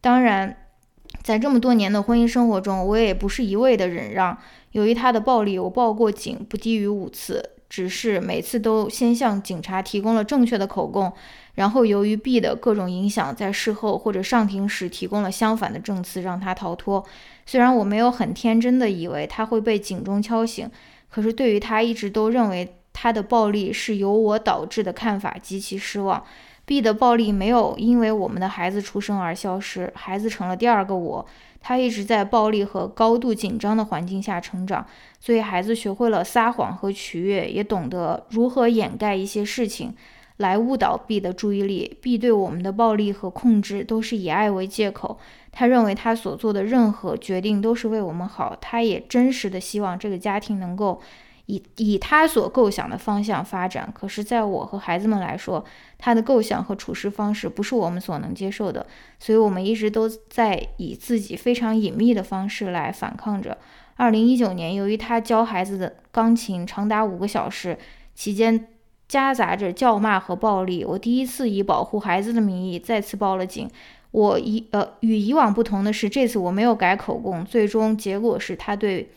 [0.02, 0.58] 当然。
[1.24, 4.38] 在这么多年的婚姻生活中，我也不是一味的忍让。
[4.72, 11.12] 由于他的暴力，我报过警不低于五次，只是每次都先向警察提供了正确的口供，
[11.56, 17.06] 然后由于 B 的各种影响，在事后或者上庭时提供了相反的证词，让他逃脱。
[17.46, 20.70] 虽然我没有很天真的以为他会被警钟敲醒，
[21.10, 26.24] 可是对于他一直都认为他的暴力是由我导致的看法极其失望。
[26.72, 31.28] B 的暴力没有因为我们的孩子出生而消失，孩子成了第二个我。
[31.60, 34.86] 他一直在暴力和高度紧张的环境下成长，
[35.20, 39.94] 所以孩子学会了撒谎和取悦，也懂得如何掩盖一些事情
[40.38, 41.98] 来误导 B 的注意力。
[42.02, 45.20] B 对我们的暴力和控制都是以爱为借口，
[45.52, 51.02] 他认为他所做的任何决定都是为我们好，他也真实的希望这个家庭能够。
[51.52, 55.66] 以以他所构想的方向发展，可是，在我和孩子们来说，
[55.98, 58.86] 他的构想和处事方式不是我们所能接受的，
[59.20, 63.58] 所以我们一直都在以自己非常隐秘的方式来反抗着。
[63.98, 67.78] 二零一九年，由于他教孩子的钢琴长达五个小时，
[68.16, 68.68] 期间
[69.10, 73.70] 夹杂着叫骂和暴力，我第一次以保护孩子的名义再次报了警。
[74.12, 79.12] 我以呃与以往不同的是，这次我没有改口供，最终结果是他对。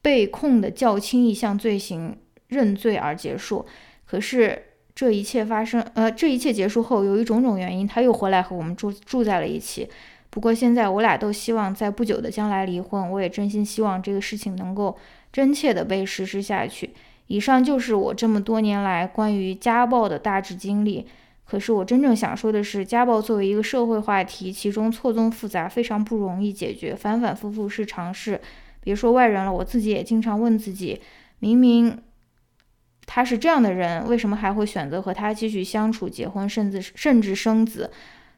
[0.00, 2.16] 被控的较轻一项罪行
[2.48, 3.66] 认罪而结束，
[4.06, 4.62] 可是
[4.94, 9.88] 这一切发生，呃，这一切结束后，由于种种原因，他又回来和我们住住在了一起。
[10.30, 14.96] 不过现在我俩都希望在不久的将来离婚，我也真心希望这个事情能够
[15.32, 16.90] 真切的被实施下去。
[17.28, 21.06] 以上就是我这么多年来关于家暴的大致经历。
[21.44, 28.38] 可是我真正想说的是，家暴作为一个社会话题，其中错综复杂，非常不容易解决，反反复复是常事。
[28.80, 31.00] 别说外人了，我自己也经常问自己：
[31.40, 31.98] 明明
[33.06, 37.90] 他是这样的人，为什么还会选择和他继续相处、结婚，甚至甚至生子？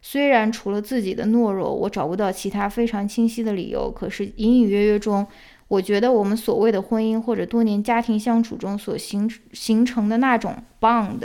[0.03, 5.27] 虽然除了自己的懦弱，我找不到其他非常清晰的理由，可是隐隐约约中，
[5.69, 11.21] 我觉得我们所谓的婚姻或者多年家庭相处中所形形成的那种 bond，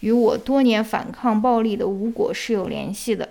[0.00, 3.28] 与我多年反抗暴力的无果是有联系的。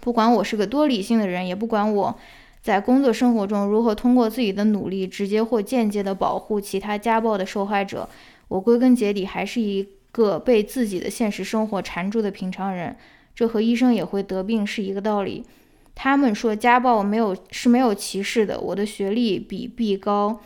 [0.00, 2.18] 不管我是个多理性的人，也不管我。
[2.62, 8.08] 在工作生活中，如何通过自己的努力，直接或间接地保护其他家暴的受害者？
[8.48, 12.94] 我归根结底还是一个被自己的现实生活缠住的平常人。
[13.34, 15.44] 这和医生也会得病是一个道理。
[15.94, 18.60] 他们说家暴没有是没有歧视的。
[18.60, 20.40] 我的学历比 B 高，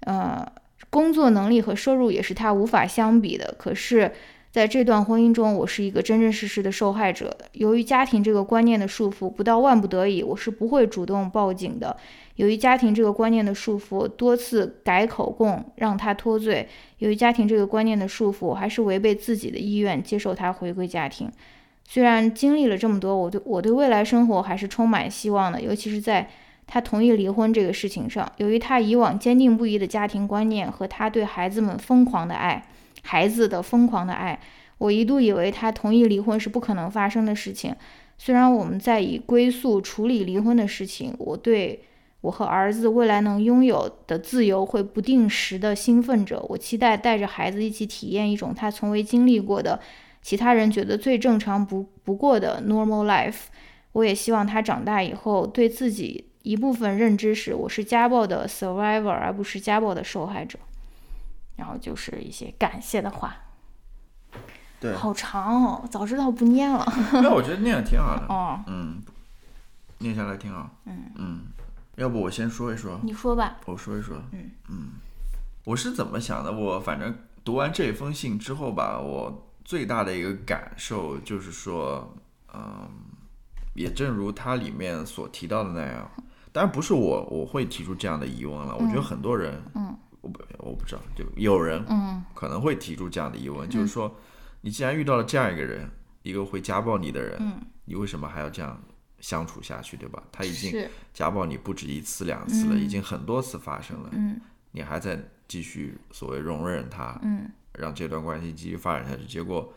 [0.00, 0.46] 呃，
[0.90, 3.54] 工作能力和收入也是他无法相比的。
[3.58, 4.12] 可是。
[4.54, 7.36] 在这段婚姻中，我是一个真真实实的受害者。
[7.54, 11.96] 由于家庭这个观念的束缚，不到万不得已，我是不会主动报警的。
[12.36, 16.68] 由于家庭这个观念的束缚，多次改口供让他脱罪。
[16.98, 21.28] 由于家庭这个观念的束缚，我还是违背自己的意愿接受他回归家庭。
[21.88, 26.30] 虽然经历了这么多，我对我对未来生活还是充满希望的，尤其是在
[26.68, 28.30] 他同意离婚这个事情上。
[28.36, 32.64] 由于他以往坚定不移的家庭观念和他对孩子们疯狂的爱。
[33.04, 34.40] 孩子的疯狂的爱，
[34.78, 37.74] 我一度以为他同意离婚是不可能发生的事情。
[38.18, 41.84] 虽然我们在以归宿处理离婚的事情，我对
[42.22, 46.40] 我和儿子未来能拥有的自由会不定时的兴奋着。
[46.48, 49.78] 我期待带着孩子一起体验一种他从未经历过的、
[50.22, 53.46] 其他人觉得最正常不不过的 normal life。
[53.92, 60.58] 我也希望他长大以后对自己一部分认知是我是家暴的 survivor，而不是家暴的受害者。
[61.56, 63.34] 然后就是一些感谢的话。
[64.80, 66.84] 对，好长哦，早知道不念了。
[67.22, 69.00] 那我觉得念的挺好的，哦，嗯，
[69.98, 71.10] 念下来挺好，嗯。
[71.16, 71.40] 嗯，
[71.96, 73.56] 要不我先说一说，你说吧。
[73.66, 74.16] 我说一说，
[74.68, 74.92] 嗯。
[75.64, 76.52] 我是怎么想的？
[76.52, 82.14] 我反正读完这封信之后吧，我最大的一个感受就是说，
[82.52, 82.86] 嗯，
[83.72, 86.10] 也正如它里面所提到的那样，
[86.52, 92.24] 当然不是我我会提出这样的疑问了，我觉得很多人，嗯，我不我不知道，就有人嗯。
[92.34, 94.16] 可能会提出这样的疑问，就是说，
[94.62, 95.88] 你既然遇到了这样一个人，
[96.22, 98.80] 一个会家暴你的人，嗯，你为什么还要这样
[99.20, 100.22] 相处下去，对吧？
[100.32, 104.40] 他已经家暴你不止一次两次了，已经很多次发生了，嗯。
[104.72, 107.50] 你还在继续所谓容忍他，嗯。
[107.78, 109.72] 让这段关系继续发展下去，结果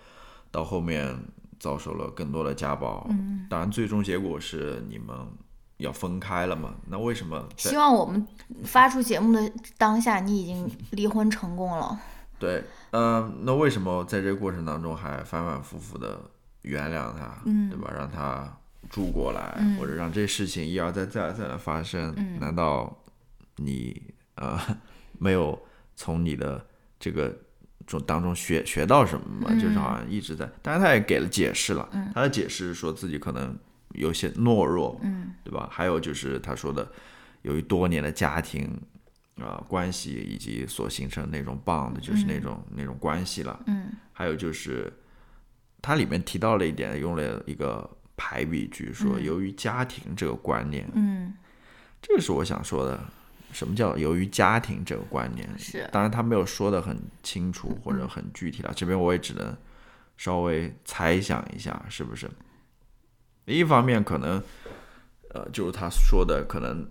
[0.52, 1.18] 到后面
[1.60, 5.16] 遭受了更多的家暴，嗯，当然最终结果是你们
[5.78, 6.76] 要分开了嘛？
[6.88, 8.28] 那为什么希望我们
[8.64, 12.00] 发出节目的当下，你已经离婚成功了。
[12.40, 16.20] 对，嗯、那为什么在这个过程当中还反反复复的
[16.62, 17.92] 原谅他，嗯对吧？
[17.96, 18.56] 让他
[18.90, 22.96] 住过来，嗯或者让这事情一而再再而三的发生，嗯难道
[23.56, 24.02] 你
[24.36, 24.60] 呃
[25.18, 25.60] 没有
[25.96, 26.64] 从你的
[27.00, 27.36] 这个
[27.88, 29.54] 中当中学学到什么吗？
[29.60, 33.58] 就是好像一直在，当然他也给了解释了，嗯他的解释是说自己可能
[33.98, 35.68] 有些懦弱，嗯对吧？
[35.72, 36.90] 还有就是他说的，
[37.42, 38.80] 由于多年的家庭
[39.42, 43.60] 啊、关系以及所形成那种 bond，就是那种、那种关系了。
[43.68, 44.92] 嗯还有就是，
[45.82, 51.34] 它里面提到了一点，用了一个排比句，说由于家庭这个观念，嗯，
[52.02, 53.00] 这个是我想说的。
[53.54, 55.48] 什么叫由于家庭这个观念？
[55.58, 59.56] 是当然他没有说的很清楚或者很具体了，这边我也只能
[60.18, 62.30] 稍微猜想一下，是不是？
[63.54, 64.42] 一方面可能，
[65.32, 66.90] 呃，就是她说的，可能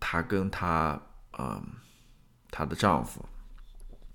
[0.00, 1.00] 她跟她，
[1.38, 1.62] 嗯、
[2.50, 3.24] 她的丈夫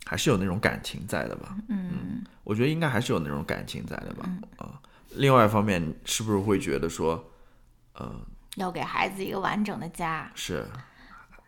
[0.06, 1.56] 还是有那种感情在的吧？
[1.70, 4.30] 嗯我觉得应该还是有那种感情在的吧？
[4.58, 4.82] 啊、
[5.16, 7.32] 另外一方面，是不是会觉得说，
[8.58, 10.30] 要给孩子一个完整的家。
[10.36, 10.68] 是，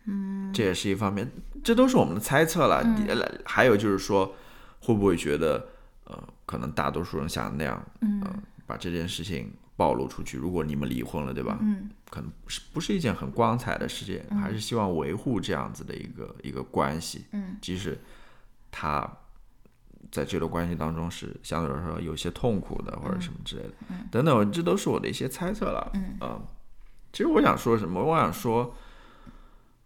[0.06, 1.30] 嗯，这也是一方面，
[1.62, 2.82] 这都是我们的猜测了。
[2.96, 3.04] 第
[3.44, 4.34] 还有就是说，
[4.80, 5.68] 会不会觉得，
[6.06, 8.34] 呃，可能大多数人像那样，嗯呃，
[8.66, 10.38] 把这件事情暴露出去。
[10.38, 11.58] 如果你们离婚了，对吧？
[11.62, 18.00] 嗯可能是不是一件很光彩的事情，还是希望维护这样子的一个一个关系，嗯即使
[18.72, 19.10] 他
[20.12, 23.74] 在这段关系当中是相对来说有些痛苦的，或者什么之类的，
[24.12, 25.92] 等等，这都是我的一些猜测了。
[25.96, 26.42] 嗯啊
[27.12, 28.04] 其实我想说什么？
[28.04, 28.76] 我想说，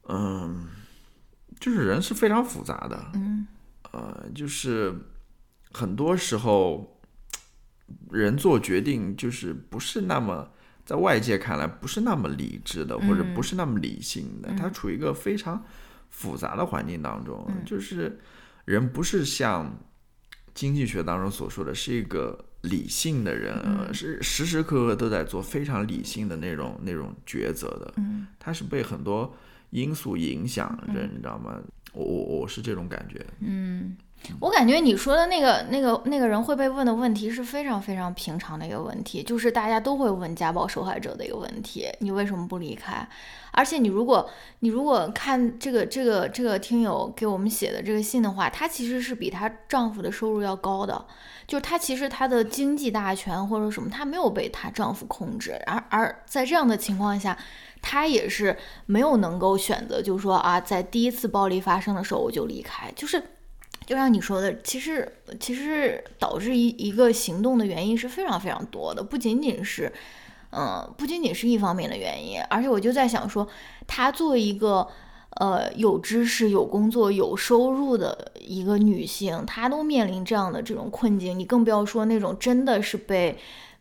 [0.07, 0.67] 嗯，
[1.59, 3.47] 就是人是非常复杂的，嗯
[3.91, 4.93] 呃，就是
[5.71, 6.98] 很多时候
[8.11, 10.49] 人做决定就是不是那么
[10.85, 15.63] 在外界看来不是那么理智的，或者不是那么理性的，他处于一个非常
[16.09, 18.19] 复杂的环境当中，就是
[18.65, 19.77] 人不是像
[20.53, 28.27] 经济学当中所说的是一个理性的人，呃是时时刻刻都在做非常理性的那种那种抉择的，嗯。
[28.39, 29.35] 他是被很多
[29.69, 31.59] 因素影响着，你知道吗？
[31.93, 33.97] 我我我是这种感觉，嗯，
[34.39, 43.07] 我感觉你说的那个那个那个人会被问的问题是非常非常平常的一个问题，就是大家都会问家暴受害者的一个问题：你为什么不离开？
[43.51, 44.29] 而且你如果
[44.59, 51.03] 你如果看这个这个这个听友给我们写的这个信的话，她其实是比她丈夫的收入要高的，
[51.47, 57.37] 就是她其实她的经济大权或者什么，她没有被她丈夫控制，而而在这样的情况下。
[57.81, 63.23] 她也是没有能够选择，就是说啊，在第一次暴力发生的时候我就离开，就是
[63.89, 69.91] 就像你说的，其实其实导致一一个行动的原因是非常非常多的，不仅仅是，
[70.51, 73.47] 嗯、不仅仅是一方面的原因，而且我就在想说，
[73.87, 74.87] 她作为一个
[75.39, 83.39] 呃有知识、有工作、有收入的一个女性，她都面临这样的这种困境，你更不要说那种真的是被。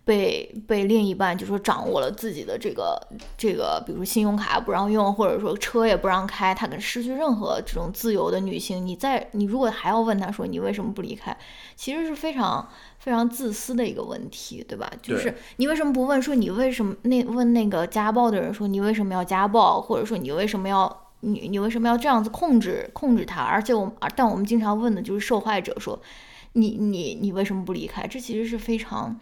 [0.08, 2.98] 被被另一半就说掌握了自己的这个
[3.36, 11.36] 这个，比如说信用卡不让用，或者说车也不让开，她跟失去任何这种自由的女性，你在你如果还要问他说你为什么不离开，
[11.76, 12.66] 其实是非常
[12.98, 14.90] 非常自私的一个问题，对吧？
[15.02, 23.42] 就是你为什么不问说你为什么那问那个家暴的人说你为什么要家暴，或者说你为什么要你你为什么要这样子控制控制他？
[23.42, 26.00] 而且我们但我们经常问的就是受害者说
[26.54, 28.06] 你你你为什么不离开？
[28.06, 29.14] 这其实是非常。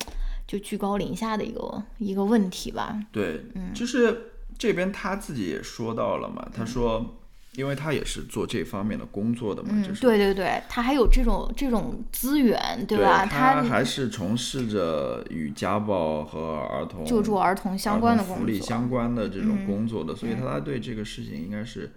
[0.46, 2.98] 就居高临下的一个一个问题吧。
[3.10, 7.18] 对，嗯就是这边他自己也说到了嘛，他说，
[7.56, 13.26] 因为他也是做这方面的工作的嘛，嗯就，是对对对，他还有这种这种资源，对对吧？
[13.26, 18.40] 他还是从事着与家暴和儿童救助儿童相关的工作。
[18.40, 21.92] 福利相关的这种嗯工作的，所以他对这个事情应该是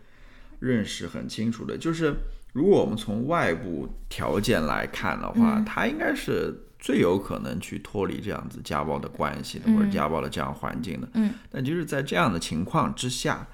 [0.59, 1.77] 认识很清楚的。
[1.77, 2.15] 就是
[2.53, 11.09] 如果我们从外部条件来看的话，嗯他应该是最有可能去脱离这样子家暴的关系的，或者家暴的这样环境的。
[11.13, 13.45] 嗯，但就是在这样的情况之下，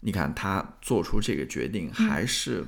[0.00, 2.64] 你看他做出这个决定还是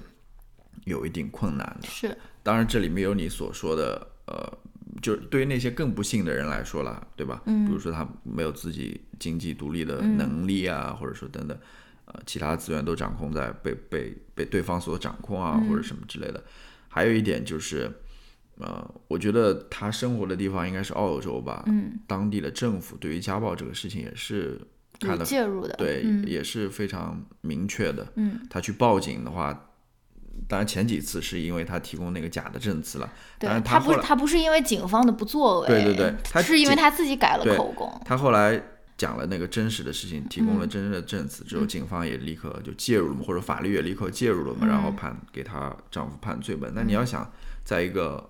[0.85, 1.89] 有一定困难的。
[1.89, 4.59] 是，当然这里面有你所说的，呃，
[5.03, 7.43] 就是对于那些更不幸的人来说了，对吧？
[7.47, 11.59] 嗯比如说他没有自己经济独立的能力啊，或者说等等，
[12.05, 16.43] 呃，其他资源都掌控在被被被对方所掌控啊，或者什么之类的。
[16.89, 17.91] 还有一点就是，
[18.61, 24.61] 呃，我觉得他生活的地方应该是澳洲吧，嗯，当地的政府对于家暴这个事情也是
[24.99, 28.07] 看有介入的，对，嗯也是非常明确的。
[28.17, 29.69] 嗯，他去报警的话，
[30.47, 38.63] 当然前几次是因为他提供那个假的证词了，当对他不是他不是因为警方的不作为，对对对他是因为警他自己改了口供，他后来
[38.99, 46.71] 讲了那个真实的事情，提供了嗯真正的证词之后，警方也立刻就介入了嘛，或者法律也立刻介入了嘛，然嗯后判给她丈夫判罪本。
[46.75, 47.33] 那你要想，
[47.65, 48.29] 在一个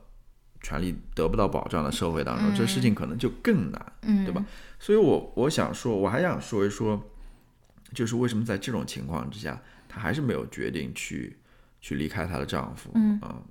[0.62, 3.92] 权利得不到保障的社会当中，这事情可能就更难。
[4.02, 4.44] 嗯，对吧？
[4.78, 7.02] 所以我我想说，我还想说一说，
[7.94, 11.36] 就是为什么在这种情况之下，她还是没有决定去
[11.80, 12.90] 去离开她的丈夫。
[12.94, 13.42] 嗯啊，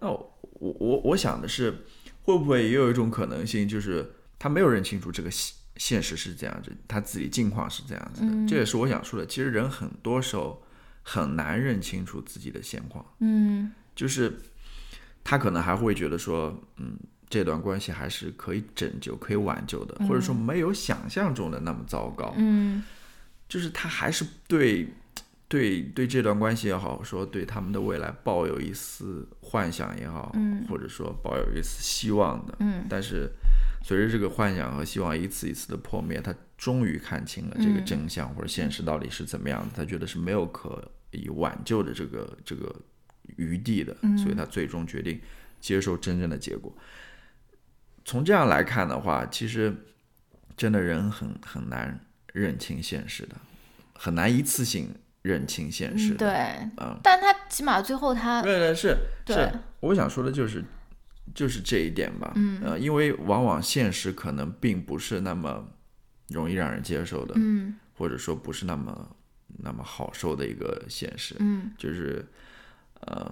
[0.00, 1.84] 那我我我想的是，
[2.22, 8.28] 会不会也有一种可能性，就是她没有认清楚这个现现实是这样子，她自己境况是这样子的。
[8.28, 9.26] 嗯这也是我想说的。
[9.26, 10.62] 其实人很多时候
[11.02, 13.04] 很难认清楚自己的现况。
[13.20, 14.38] 嗯就是
[15.28, 16.96] 他可能还会觉得说，嗯，
[17.28, 22.32] 这段关系还是可以拯救、可以挽救的，或者说没有想象中的那么糟糕。
[22.36, 22.84] 嗯
[23.48, 24.88] 就是他还是对
[25.48, 32.54] 对对这段关系也好，说对他们的未来抱有一丝幻想也好，嗯或者说抱有一丝希望的。
[32.60, 33.28] 嗯但是
[33.82, 39.70] 随着这个幻想和希望一次一次的破灭，他终于看清了这个嗯真相、或者现实到底是怎么样的。
[39.74, 42.72] 他觉得是没有可以挽救的这个这个
[43.36, 45.20] 余地的，嗯所以他最终决定
[45.60, 46.72] 接受真正的结果。
[48.04, 49.74] 从这样来看的话，其实
[50.56, 52.00] 真的人很很难
[52.32, 53.36] 认清现实的，
[53.94, 56.14] 很难一次性认清现实。
[56.14, 56.28] 对，
[56.76, 60.64] 嗯，但他起码最后他对对是对是，我想说的就是
[61.34, 62.32] 就是这一点吧。
[62.36, 65.68] 嗯呃，因为往往现实可能并不是那么
[66.28, 69.16] 容易让人接受的，嗯或者说不是那么
[69.58, 71.34] 那么好受的一个现实。
[71.40, 72.24] 嗯就是，
[73.06, 73.30] 嗯，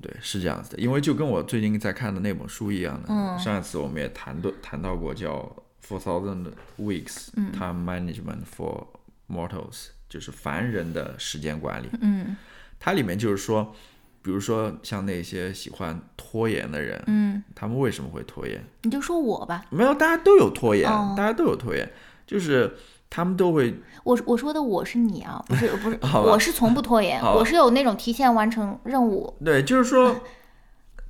[0.00, 0.82] 对，是这样子的。
[0.82, 3.38] 因为就跟我最近在看的那本书一样的，嗯。
[3.38, 5.34] 上一次我们也谈到谈到过叫
[5.86, 8.86] 《Four Thousand Weeks、Time Management for
[9.28, 9.70] Mortals》，
[10.08, 11.88] 就是凡人的时间管理。
[12.00, 12.36] 嗯。
[12.78, 13.74] 它里面就是说，
[14.22, 18.62] 比如说像那些喜欢拖延的人，嗯，他们为什么会拖延？
[18.82, 21.14] 你就说我吧，没有，大家都有拖延，哦。
[21.16, 21.90] 大家都有拖延，
[22.26, 22.76] 就是
[23.08, 30.16] 他们都会我我说的我是你啊，不是不是， 我是从不拖延，我是有那种提前完成任务，对，就是说。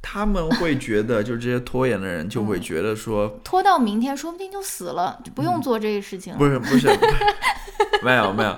[0.09, 6.39] 他们会觉得，就这些拖延的人就嗯会觉得说，拖到明天说不定就死了，就不用做这个事情了。
[6.39, 6.89] 嗯不是不是，
[8.05, 8.57] 没有 没有，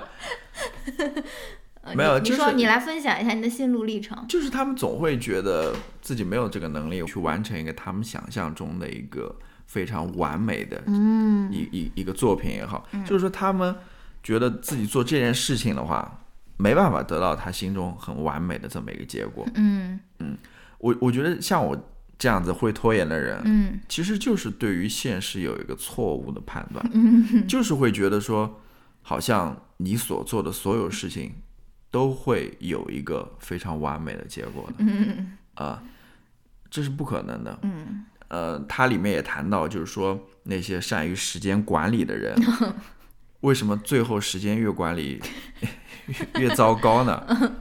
[1.81, 4.15] 呃没有就是你你说你来分享一下你的心路历程。
[4.27, 5.73] 就是他们总会觉得
[6.03, 9.35] 自己没有这个能力去完成一个他们想象中的一个
[9.69, 11.47] 非常完美的嗯。
[11.53, 13.73] 一一一个作品也好，就是说他们
[14.23, 16.25] 觉得自己做这件事情的话，
[16.57, 19.47] 没办法得到他心中很完美的这么一个结果。
[19.53, 19.99] 嗯。
[20.79, 21.77] 我我觉得像我
[22.17, 23.79] 这样子会拖延的人，嗯。
[23.87, 27.45] 其实就是对于现实有一个错误的判断，嗯。
[27.47, 28.59] 就是会觉得说，
[29.03, 31.31] 好像你所做的所有事情
[31.91, 35.37] 都会有一个非常完美的结果的嗯。
[35.53, 35.83] 啊、
[36.71, 37.59] 这是不可能的。
[37.61, 42.35] 嗯呃，它里面也谈到，就是说那些善于时间管理的人，
[43.41, 45.21] 为什么最后时间越管理
[46.35, 47.53] 越 越糟糕呢？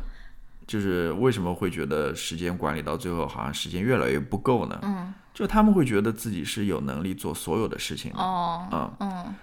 [0.66, 4.78] 就是为什么会觉得时间管理到最后好像时间越来越不够呢？
[4.82, 5.14] 嗯。
[5.32, 9.34] 就他们会觉得自己是有能力做所有的事情的，嗯。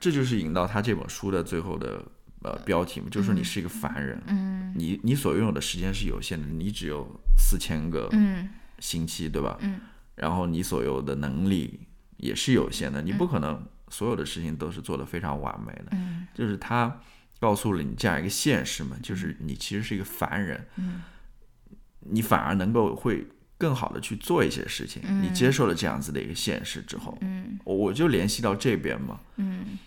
[0.00, 2.02] 这就是引到他这本书的最后的
[2.42, 4.74] 呃标题嘛，就是说你是一个凡人，嗯。
[4.76, 7.08] 你你所拥有的时间是有限的，你只有
[7.38, 8.48] 四千个嗯。
[8.80, 9.56] 星期，对吧？
[9.60, 9.80] 嗯
[10.20, 11.80] 然后你所有的能力
[12.16, 15.86] 也是有限的，你不可能所有的事情都是做得非常完美的。
[15.92, 17.00] 嗯就是他
[17.40, 21.02] 告诉了你这样一个现实嘛，就是你其实是一个凡人，嗯
[22.00, 25.02] 你反而能够会更好的去做一些事情。
[25.22, 29.78] 你接受了这样子的一个现实之后，嗯我我就联系到这边嘛，嗯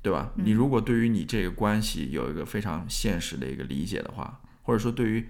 [0.00, 0.32] 对吧？
[0.36, 5.28] 你如果对于你这个关系有一个非常现实的一个理解的话，或者说对于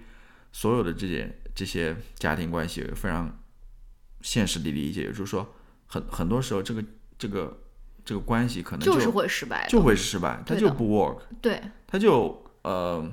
[0.51, 3.38] 所有的这些这些家庭关系有一个非常
[4.21, 5.47] 现实的理解，也就是说，
[5.87, 6.83] 很很多时候这个
[7.17, 7.61] 这个
[8.03, 13.09] 这个关系可能就是会失败，就会失败，它就不 work，对它就呃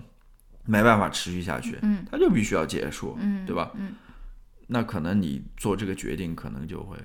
[0.65, 3.71] 没办法持续下去，嗯它就必须要结束，嗯对吧？
[3.77, 3.95] 嗯
[4.69, 6.97] 那可能你做这个决定可能就会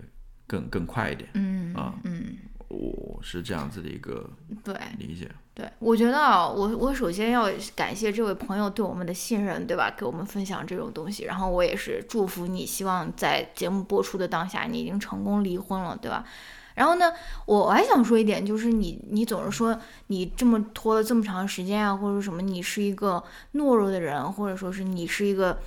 [0.47, 1.29] 更更快一点。
[1.35, 2.35] 嗯啊嗯，
[2.69, 4.27] 我是这样子的一个
[4.63, 5.25] 对理解。
[5.25, 5.31] 对，
[5.79, 9.93] 我觉得啊，我我首先要感谢这位朋友对我们的信任，对吧？
[9.97, 16.23] 给我们分享这种东西，然后我也是祝福你，希望在节目播出的当下，你已经成功离婚了，对吧？
[16.75, 17.11] 然后呢，
[17.45, 23.21] 我我还想说一点，就是你你总是说你这么拖了这么长时间啊，或者什么，你是一个
[23.55, 25.59] 懦弱的人，或者说是你是一个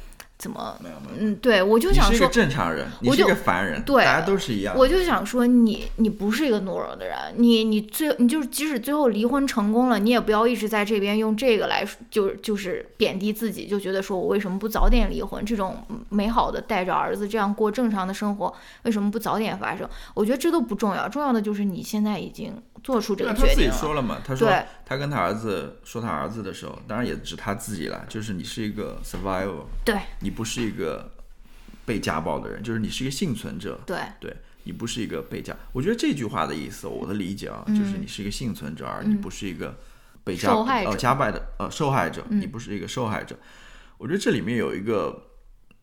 [0.44, 0.76] 怎么？
[0.82, 4.74] 没有没有，嗯，对我就想说你是一个，正常人，你是一个凡人，对大家都是一样。
[4.76, 15.42] 我就想说你，你不是一个懦弱的人，你你最你就是即使最后离婚成功了，你也不要一直在这边用这个来就就是贬低自己，就觉得说我为什么不早点离婚？
[15.46, 19.88] 这种美好的带着儿子这样过正常的生活，为什么不早点发生？
[20.12, 22.52] 我觉得这都不重要，重要的就是你现在已经
[22.84, 23.76] 做出这那他自己个决定了。
[23.76, 24.48] 说了嘛，他说
[24.84, 31.10] 他跟他儿子说他儿子的时候，当然也指他自己了，就是你是一个 survivor，对你不是一个
[31.86, 35.56] 被家暴的人，就是你是一个幸存者，对对你不是一个被家。
[35.72, 39.74] 我觉得这句话的意思，我的理解啊，就是你是一个幸存者，而你不是一个
[40.22, 43.34] 被家呃家暴的呃受害者，你不是一个受害者。
[43.96, 45.30] 我觉得这里面有一个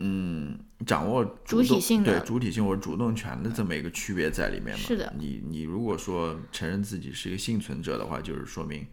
[0.03, 4.83] 嗯，掌握主体动性的对主体性或者主动权的这么一个区别在里面嘛。
[4.83, 5.13] 是的。
[5.17, 8.85] 你你如果说承认自己是一个幸存者的话，就是说明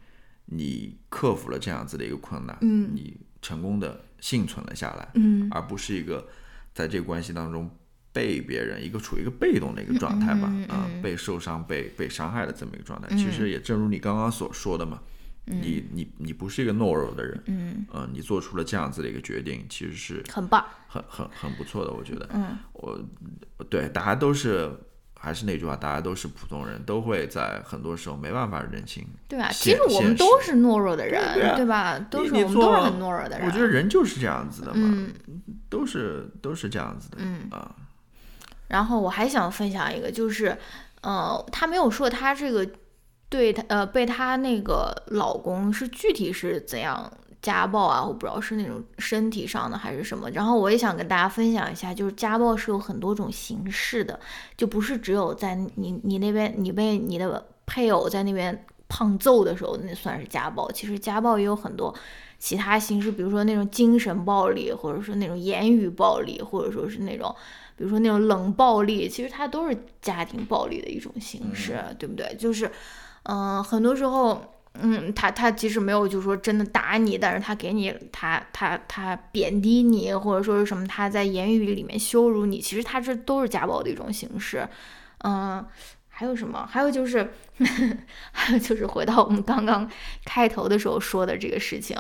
[0.45, 2.91] 你克服了这样子的一个困难，嗯。
[2.95, 5.49] 你成功的幸存了下来，嗯。
[5.51, 6.29] 而不是一个
[6.75, 7.71] 在这个关系当中
[8.13, 11.03] 被别人一个处于一个被动的一个状态吧，嗯嗯啊、嗯。
[11.03, 13.09] 被受伤、被被伤害的这么一个状态。
[13.17, 15.01] 其实也正如你刚刚所说的嘛，
[15.51, 20.65] 你你你不是一个懦弱的人，嗯，呃、你做出了这样子的一个决定，其实是很棒。
[20.87, 22.29] 很很很不错的，我觉得。
[22.33, 22.99] 嗯，我
[23.69, 24.71] 对大家都是。
[25.21, 31.99] 还是那句话，大家都是普通人，都会在很多时候没办法认清对啊，其实我们都是懦弱的人，对啊吧？
[32.09, 33.45] 都是我们都是很懦弱的人。
[33.45, 35.13] 我觉得人就是这样子的嘛，嗯
[35.69, 37.75] 都是都是这样子的，嗯啊，
[38.69, 40.57] 然后我还想分享一个，就是，
[41.01, 42.65] 呃，他没有说他这个
[43.29, 47.11] 对她呃被她那个老公是具体是怎样
[47.43, 50.31] 家暴啊，我不知道是那种身体上的还是什么。
[50.31, 54.19] 然后我也想跟大家分享一下，就是家暴是有很多种形式的，
[54.57, 61.95] 就不是只有在你你那边你被你的配偶在那边胖揍的时候那算是家暴，其实家暴也有很多。
[62.41, 67.35] 其他形式，比如说那种精神暴力，或者说那种言语暴力，或者说是那种
[67.77, 72.33] 比如说那种冷暴力，其实它都是家庭暴力的一种形式，对不对？
[72.39, 72.71] 就是，
[73.25, 84.67] 嗯、很多时候，嗯，他他即使没有就是说真的打你，但是他给你他他他贬低你，或者说是什么他在言语里面羞辱你，其实他这都是家暴的一种形式，
[85.25, 85.65] 嗯、
[86.09, 86.67] 还有什么？
[86.71, 87.33] 还有就是，
[88.33, 89.89] 还有就是回到我们刚刚
[90.25, 91.97] 开头的时候说的这个事情，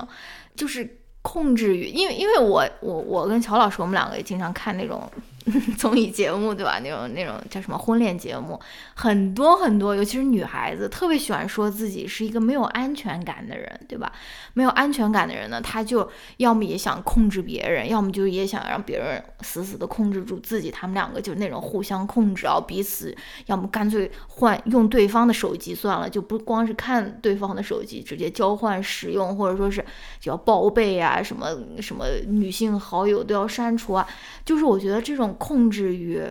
[0.56, 5.10] 就是控制欲，因为因为我我我跟乔老师，我们两个也经常看那种
[5.76, 6.78] 综艺节目，对吧？
[6.82, 8.58] 那种那种叫什么婚恋节目，
[8.94, 14.12] 很多很多，尤其是女孩子，特别喜欢说自己是一个没有安全感的人，对吧？
[14.54, 20.70] 没有安全感的人呢，他就要么也想控制别人，要么就也想让别人死死的控制住自己。
[20.70, 23.14] 他们两个就是那种互相控制啊，彼此
[23.46, 29.84] 要么干脆换用对方的手机算了，就不光是看对方的手机，直接交换使用，或者说是
[30.20, 34.06] 就要报备啊，什么什么女性好友都要删除啊。
[34.44, 36.22] 就是我觉得这种控制欲。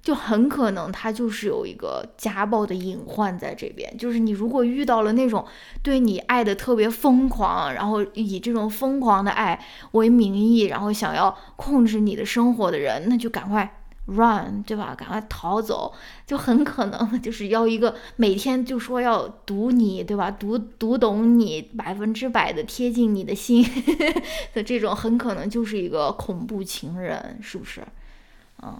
[0.00, 5.44] 就很可能他就是有一个家暴的隐患在这边，就是你如果遇到了那种
[5.82, 9.60] 对你爱的特别疯狂，然后以这种疯狂的爱
[9.90, 14.94] 为名义，然后想要控制你的生活的人，那就赶快 run，对吧？
[14.96, 15.92] 赶快逃走，
[16.26, 20.30] 就很可能就是要一个每天就说要读你，对吧？
[20.30, 23.62] 读读懂你，百分之百的贴近你的心
[24.54, 27.82] 的这种，很可能就是一个恐怖情人，是不是？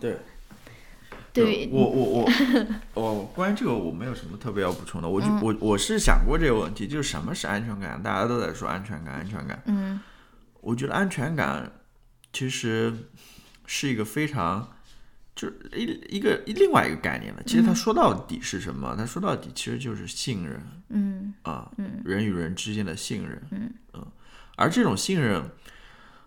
[0.01, 0.17] 对。
[1.31, 2.29] 对，我我
[2.95, 8.03] 我我关于这个我没有什么特别要补充的，我就、嗯我我是想过这个问题，就是什么是安全感？
[8.03, 9.63] 大家都在说安全感，安全感。
[9.67, 10.01] 嗯
[10.61, 11.71] 我觉得安全感
[12.33, 12.93] 其实
[13.67, 14.69] 是一个非常
[15.37, 17.43] 就是一一个另外一个概念了。
[17.47, 18.97] 其实它说到底是什么？
[18.99, 23.41] 它说到底其实就是信任嗯啊，嗯人与人之间的信任。
[23.53, 23.71] 嗯
[24.57, 25.49] 而这种信任，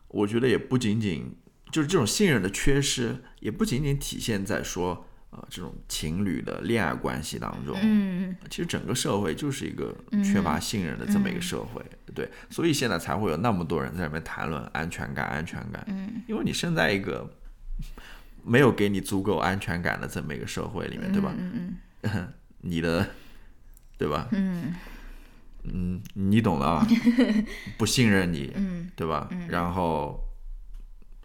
[0.07, 1.35] 我觉得也不仅仅
[1.71, 7.77] 就是这种信任的缺失，也不仅仅体现在说呃这种情侣的恋爱关系当中。
[7.81, 11.81] 嗯其实整个社会就是一个缺乏信任的这么一个社会，
[12.13, 17.29] 对，所以现在才会有那么多人在那边谈论安全感，安全感，嗯因为你生在一个
[18.43, 21.33] 没有给你足够安全感的这么一个社会里面，对吧？
[21.37, 21.77] 嗯
[22.63, 23.07] 你的，
[23.97, 24.27] 对吧？
[24.31, 24.73] 嗯
[25.63, 26.85] 嗯，你懂的啊，
[27.77, 29.29] 不信任你，嗯对吧？
[29.47, 30.19] 然后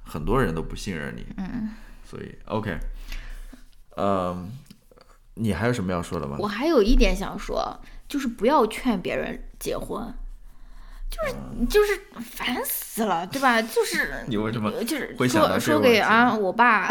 [0.07, 1.27] 很多人都不信任你。
[1.37, 1.71] 嗯，
[2.05, 2.79] 所以 OK，
[3.97, 4.51] 嗯，
[5.35, 6.37] 你还有什么要说的吗？
[6.39, 7.79] 我还有一点想说，
[8.09, 10.15] 就是不要劝别人结婚，
[11.11, 11.35] 就是
[11.67, 13.61] 就是烦死了，对吧？
[13.61, 16.89] 就是 你为什么就是说说给啊我爸，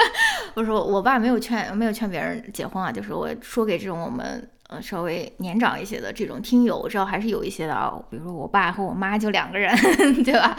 [0.54, 9.74] 我说我爸没有劝没有劝别人结婚啊，就是我说给这种我们呃稍微年长一些的这种听友，我知道还是有一些的啊，比如说我爸和我妈就两个人，
[10.24, 10.56] 对吧？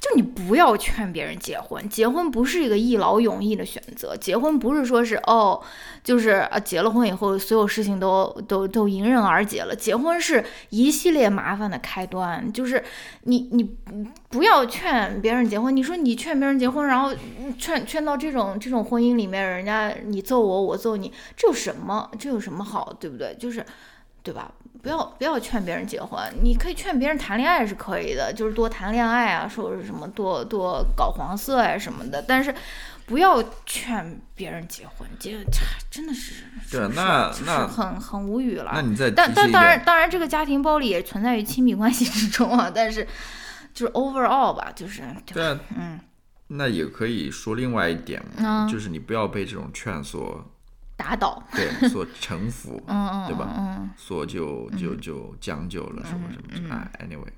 [0.00, 5.60] 就你不要劝别人结婚，结婚不是一个一劳永逸的选择，结婚不是说是哦，
[6.04, 12.82] 就是啊结了婚以后所有事情都都都迎刃而解了，结婚是一系列麻烦的开端，就是
[13.24, 13.76] 你你
[14.30, 17.12] 不要劝别人结婚，你说你劝别人结婚，然后
[17.58, 22.10] 劝劝到这种这种婚姻里面，人家你揍我，我揍你，这有什么？
[22.18, 23.34] 这有什么好，对不对？
[23.38, 23.64] 就是，
[24.22, 24.52] 对吧？
[24.80, 32.54] 不要不要劝别人结婚，你可以劝别人谈恋爱是可以的，就是多谈恋爱啊，说是什么多多搞黄色啊什么的，但是
[33.04, 35.60] 不要劝别人结婚，结这
[35.90, 38.70] 真的是对是是那那很很无语了。
[38.74, 42.70] 那你再但但当然，当然，这个家庭暴力也存在于亲密关系之中啊。
[42.72, 43.06] 但是
[43.74, 45.98] 就是 overall 吧，就是对嗯。
[46.50, 48.22] 那也可以说另外一点
[48.70, 50.42] 就是你不要被这种劝所
[50.96, 56.74] 打倒，对 所臣服，嗯嗯，对吧嗯，所就就就将就了，什么什么。
[56.74, 57.28] 哎，anyway，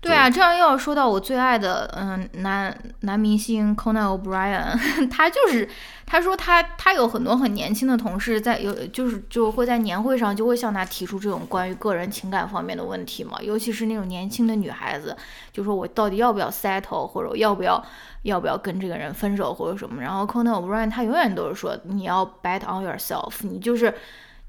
[0.00, 4.78] 对啊，这样又要说到我最爱的嗯男男明星 Conan O'Brien，
[5.10, 5.68] 他就是
[6.06, 15.14] 他说他他有很多很年轻的同事在有就是就会在年会上就会向他提出这种关于个人情感方面的问题嘛，尤其是那种年轻的女孩子，
[15.52, 17.84] 就说我到底要不要 settle，或者我要不要
[18.22, 23.94] 要不要跟这个人分手或者什么，然后 Conan O'Brien 他永远都是说你要 bet on yourself，你就是。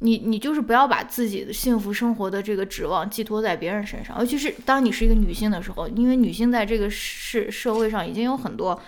[0.04, 8.80] 你你就是不要把自己的幸福生活的这个指望寄托在别人身上，尤其是当你是一个女性的时候，因为女性在这个社社会上已经有很多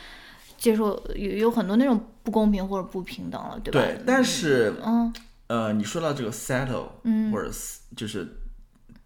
[0.58, 3.80] 接受有有很多那种不公平或者不平等了，对吧？
[3.80, 5.14] 对，但是嗯
[5.48, 8.28] 呃，你说到这个 settle，嗯或者是就是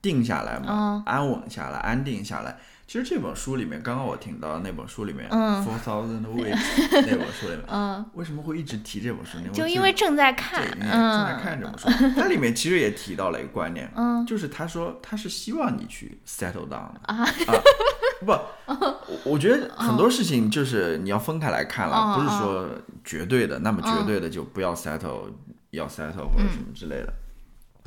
[0.02, 2.58] 定下来嘛，安稳下来，安定下来。
[2.88, 9.50] 其实这本书里面，刚刚我听到那本书里面，嗯 Four Thousand Weeks 那本书里面，嗯，为什么会一直提这本书呢？
[9.54, 17.28] 就因为正在看，正在嗯看这本书，它里面其实也提到了一个观念，嗯就是他说他是希望你去 settle down 的啊
[18.26, 22.70] 不，我我觉得很多事情就是你要分开来看了，嗯不是说
[23.04, 25.30] 绝对的，那么绝对的就不要 settle，
[25.72, 27.14] 要 settle 或者什么之类的。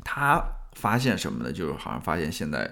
[0.03, 0.39] 他
[0.73, 1.51] 发现什么呢？
[1.51, 2.71] 就是好像发现现在，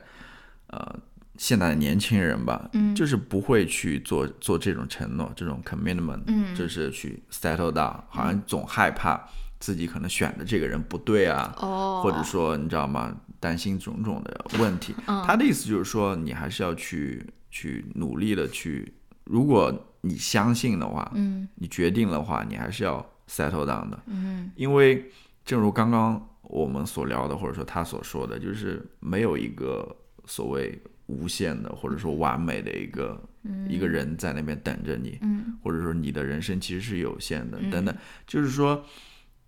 [0.67, 0.95] 呃，
[1.39, 2.93] 现在的年轻人吧，嗯。
[2.93, 6.53] 就是不会去做做这种承诺，这种 commitment，嗯。
[6.53, 9.25] 就是去 settle down，好像总害怕
[9.57, 13.15] 自己可能选的这个人不对啊，哦，或者说你知道吗？
[13.39, 14.93] 担心种种的问题。
[15.07, 15.23] 嗯。
[15.25, 21.47] 他的意思就是说，你还是要去去努力的去，如果你相信的话，嗯。
[21.55, 24.51] 你决定的话，你还是要 settle down 的，嗯。
[24.55, 25.09] 因为
[25.45, 30.77] 正如刚刚我们所聊的，或者说他所说的，就是没有一个所谓
[31.09, 33.19] 无限的或者说完美的一个、
[33.67, 35.57] 一个人在那边等着你，嗯。
[35.63, 37.93] 或者说你的人生其实是有限的，等等，
[38.25, 38.83] 就是说，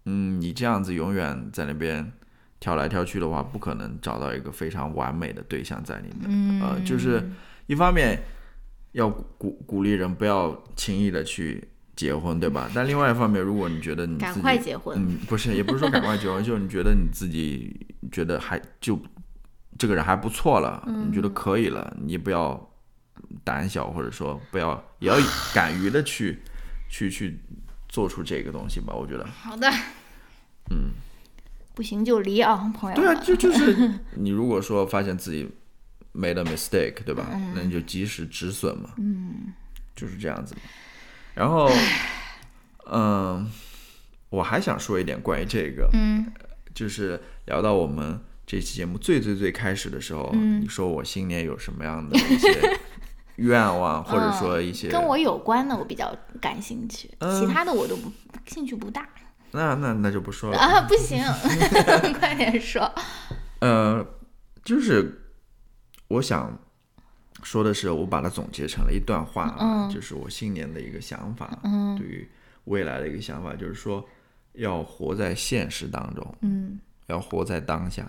[0.05, 2.11] 嗯，你这样子永远在那边
[2.59, 6.27] 跳来跳去的话，不可能找到一个非常完美的对象在里面。
[6.27, 7.23] 嗯，呃，就是
[7.67, 8.21] 一方面
[8.91, 11.63] 要鼓鼓励人不要轻易的去
[11.95, 12.69] 结婚，对吧？
[12.73, 17.73] 但另外一方面，如果你觉得你赶自己快结婚，嗯，不是，也不是说赶快结婚， 就是你觉得你自己
[18.11, 18.99] 觉得还就
[19.81, 22.69] 这个人还不错了，你觉得可以了，你不要
[23.43, 25.15] 胆小，或者说不要也要
[25.55, 26.39] 敢于的去
[26.87, 27.39] 去去
[27.89, 28.93] 做出这个东西吧。
[28.93, 29.67] 我觉得，好的，
[30.69, 30.91] 嗯，
[31.73, 32.95] 不行就离啊，朋友。
[32.95, 35.49] 对啊，就就是 你如果说发现自己
[36.13, 37.25] made a mistake，对吧？
[37.33, 37.53] 嗯。
[37.55, 39.51] 那你就及时止损嘛，嗯，
[39.95, 40.55] 就是这样子。
[41.33, 41.67] 然后，
[42.85, 43.51] 嗯，
[44.29, 46.31] 我还想说一点关于这个，嗯。
[46.73, 50.61] 就是聊到我们这期节目最最最开始的时候，嗯。
[50.61, 52.79] 你说我新年有什么样的一些
[53.37, 57.39] 愿望，或者说一些跟我有关的我比较感兴趣，嗯。
[57.39, 58.11] 其他的我都不
[58.45, 59.07] 兴趣不大。
[59.51, 60.57] 那那那就不说了。
[60.57, 61.21] 啊，不行，
[62.19, 62.89] 快点说，
[63.59, 64.05] 呃，
[64.63, 65.33] 就是
[66.07, 66.57] 我想
[67.43, 69.89] 说的是，我把它总结成了一段话啊，嗯。
[69.89, 71.97] 就是我新年的一个想法，嗯。
[71.97, 72.29] 对于
[72.65, 74.07] 未来的一个想法，就是说
[74.53, 78.05] 要活在现实当中，嗯，要活在当下。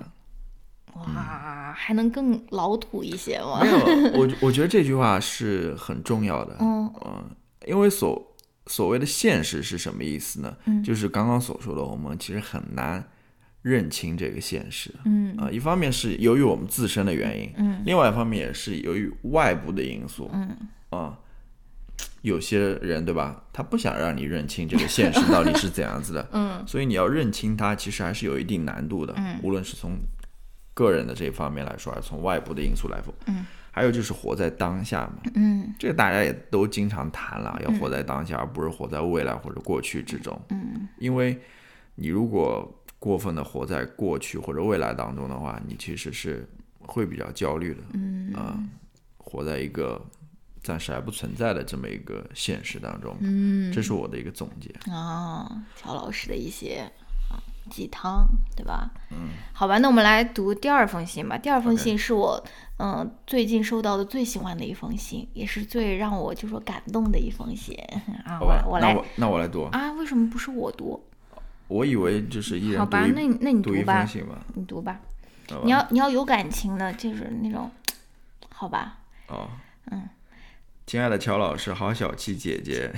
[0.95, 3.68] 哇，还能更老土一些吗没？
[3.68, 3.78] 有，
[4.18, 7.24] 我我觉得这句话是很重要的，嗯嗯，
[7.66, 8.34] 因为所
[8.66, 10.57] 所谓的现实是什么意思呢？
[10.66, 13.05] 嗯就是刚刚所说的，我们其实很难
[13.62, 14.95] 认清这个现实。
[15.05, 20.57] 嗯啊、一方面是由于我们自身的原因，嗯另外一方面也是由于外部的因素，嗯
[20.90, 21.18] 啊、
[22.22, 23.45] 有些人对吧？
[23.53, 29.14] 他不想让你认清这个现实到底是怎样子的， 嗯所以你要认清它，其实还是有一定难度的。
[29.16, 29.93] 嗯无论是从
[30.74, 40.40] 个人的这一方面来说，还是从外部的因素来说，嗯，还有就是活在当下嘛，嗯这个大家也都经常谈了，要活在当下，而不是活在未来或者过去之中。
[40.50, 41.38] 嗯因为
[41.94, 46.48] 你如果过分的活在过去或者未来当中的话，你其实是
[46.78, 47.80] 会比较焦虑的。
[47.92, 48.58] 嗯啊、
[49.18, 50.00] 活在一个
[50.62, 54.70] 暂时还不存在的这么一个现实当中，嗯这是我的一个总结。
[54.90, 57.01] 啊，乔老师的一些啊
[57.70, 58.90] 鸡汤，对吧？
[59.10, 61.36] 嗯，好吧，那我们来读第二封信吧。
[61.38, 62.42] 第二封信是我
[62.78, 67.76] 嗯、最近收到的最喜欢的一封信，也是最让我就说感动的一封信
[68.26, 68.38] 啊。
[68.38, 69.64] 好吧，我我来那我那我来读。
[69.72, 71.00] 啊，为什么不是我读？
[71.68, 74.06] 我以为就是一人好吧，那你那你读吧。
[74.54, 75.00] 你读吧
[75.64, 77.70] 你要你要有感情的，就是那种，
[78.48, 78.98] 好吧？
[79.28, 79.48] 哦，
[79.90, 80.08] 嗯，
[80.86, 82.92] 亲爱的乔老师，好小气姐姐，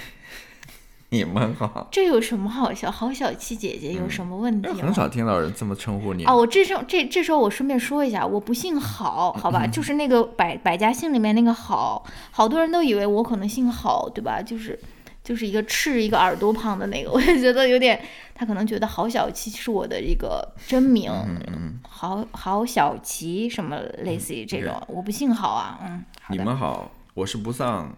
[1.15, 1.87] 你们好。
[1.93, 2.91] 这有什么好笑？
[2.91, 6.25] 好小气姐姐有什么问题很少听到人这么称呼你。
[6.25, 9.65] 哦，我这时候这这时候我顺便说一下，我不姓郝，好吧？
[9.65, 12.03] 就是那个百百家姓里面那个郝，
[12.33, 14.43] 好多人都以为我可能姓郝，对吧？
[14.43, 14.77] 就是
[15.23, 18.01] 就是一个赤一个耳朵旁的那个， 我也觉得有点，
[18.35, 27.97] 他可能觉得郝小七是我的一个真名，嗯嗯，郝郝小琪什么类似于这种，我不姓郝啊，嗯，你，们好，我是不丧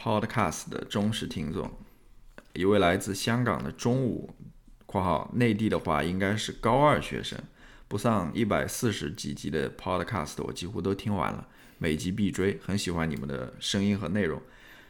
[0.00, 1.68] Podcast 的忠实听众，
[2.54, 4.30] 一位来自香港的中午
[4.86, 7.38] （括号内地的话应该是高二学生）。
[7.88, 11.48] 不上一百四十几集的 Podcast 我几乎都听完了，
[11.78, 14.40] 每集必追，很喜欢你们的声音和内容，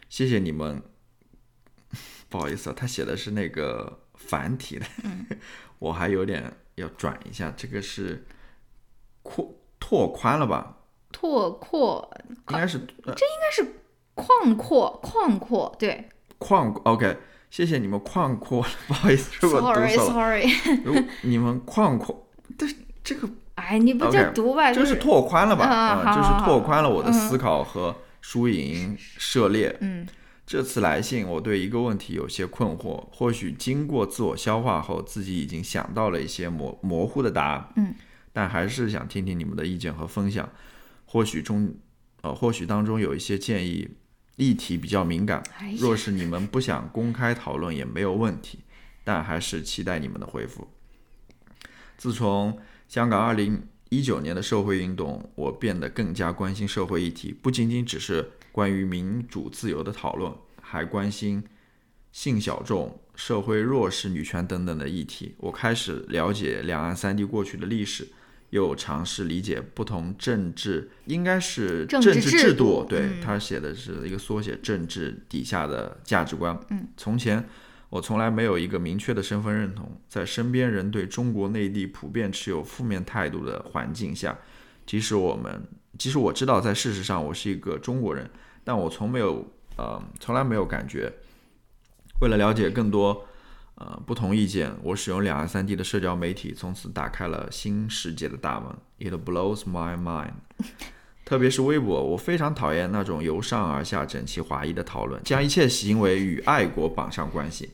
[0.09, 0.83] 谢谢你们。
[2.29, 4.87] 不好意思啊，他写的是那个繁体的，
[5.81, 8.25] 我还有点要转一下，这个是
[9.23, 10.77] 扩拓宽了吧？
[11.11, 13.15] 拓阔应该是呃
[14.15, 16.09] 旷阔旷阔，对
[16.39, 17.17] 旷 OK，
[17.51, 20.45] 谢谢你们旷阔，不好意思， 如果读错了，sorry，
[20.85, 22.27] 如果你们旷阔，
[22.57, 25.65] 但是这个哎，你不就读吧，就是是拓宽了吧？
[25.67, 29.77] 啊啊，就是拓宽了我的嗯思考和输赢涉猎。
[29.81, 30.07] 嗯
[30.47, 37.69] 这次来信，我对一个问题有些困惑，或许经过自我消化后，自己已经想到了一些模模糊的答案。
[37.77, 37.95] 嗯，
[38.33, 40.49] 但还是想听听你们的意见和分享。
[41.07, 41.73] 或许中，
[42.23, 43.89] 呃，或许当中有一些建议，
[44.41, 45.43] 议题比较敏感
[45.78, 48.61] 若是你们不想公开讨论也没有问题，
[49.05, 50.66] 但还是期待你们的回复。
[51.99, 60.32] 自从香港二零一九年的社会运动，我变得更加关心社会议题，不仅仅只是关于民主自由的讨论，
[60.62, 61.45] 还关心
[62.11, 65.34] 性小众、社会弱势、女权等等的议题。
[65.36, 68.09] 我开始了解两岸三地过去的历史，
[68.51, 76.59] 又尝试理解不同政治，应该是政治制度对、嗯他写的是一个缩写，政治底下的价值观。
[76.71, 77.49] 嗯，从前
[77.89, 84.39] 我从来没有一个明确的身份认同，在身边人对中国内地普遍持有负面态度的环境下，
[84.85, 85.63] 即使我们，
[85.99, 88.29] 即使我知道在事实上我是一个中国人，
[88.65, 89.45] 但我从没有，
[89.77, 91.13] 呃，从来没有感觉。
[92.21, 93.27] 为了了解更多，
[93.81, 98.70] 呃，不同意见，我使用两岸三地的社交媒体，从此打开了新世界的大门。
[98.99, 100.35] It blows my mind。
[101.24, 107.70] 特别是微博，我非常讨厌那种由上而下整齐划一的讨论，将一切行为与爱国绑上关系，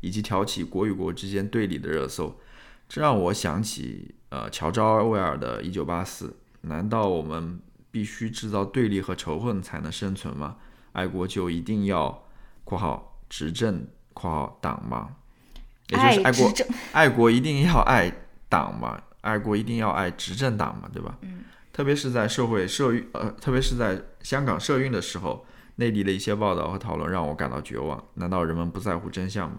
[0.00, 2.38] 以及挑起国与国之间对立的热搜。
[2.86, 6.28] 这让我想起，呃，乔治·奥威尔的《一九八四》。
[6.68, 7.58] 难道我们
[7.90, 10.56] 必须制造对立和仇恨才能生存吗？
[10.92, 12.26] 爱国就一定要
[12.64, 15.16] （括号执政）（括号党吗？
[15.88, 16.52] 也就是爱国
[16.92, 18.12] 爱国一定要爱
[18.48, 21.16] 党嘛，爱国一定要爱执政党嘛，对吧？
[21.22, 21.44] 嗯。
[21.72, 28.02] 特别是在社会社运，呃，特别是在香港社运的时候，内地的一些报道和讨论让我感到绝望。
[28.14, 29.58] 难道人们不在乎真相吗？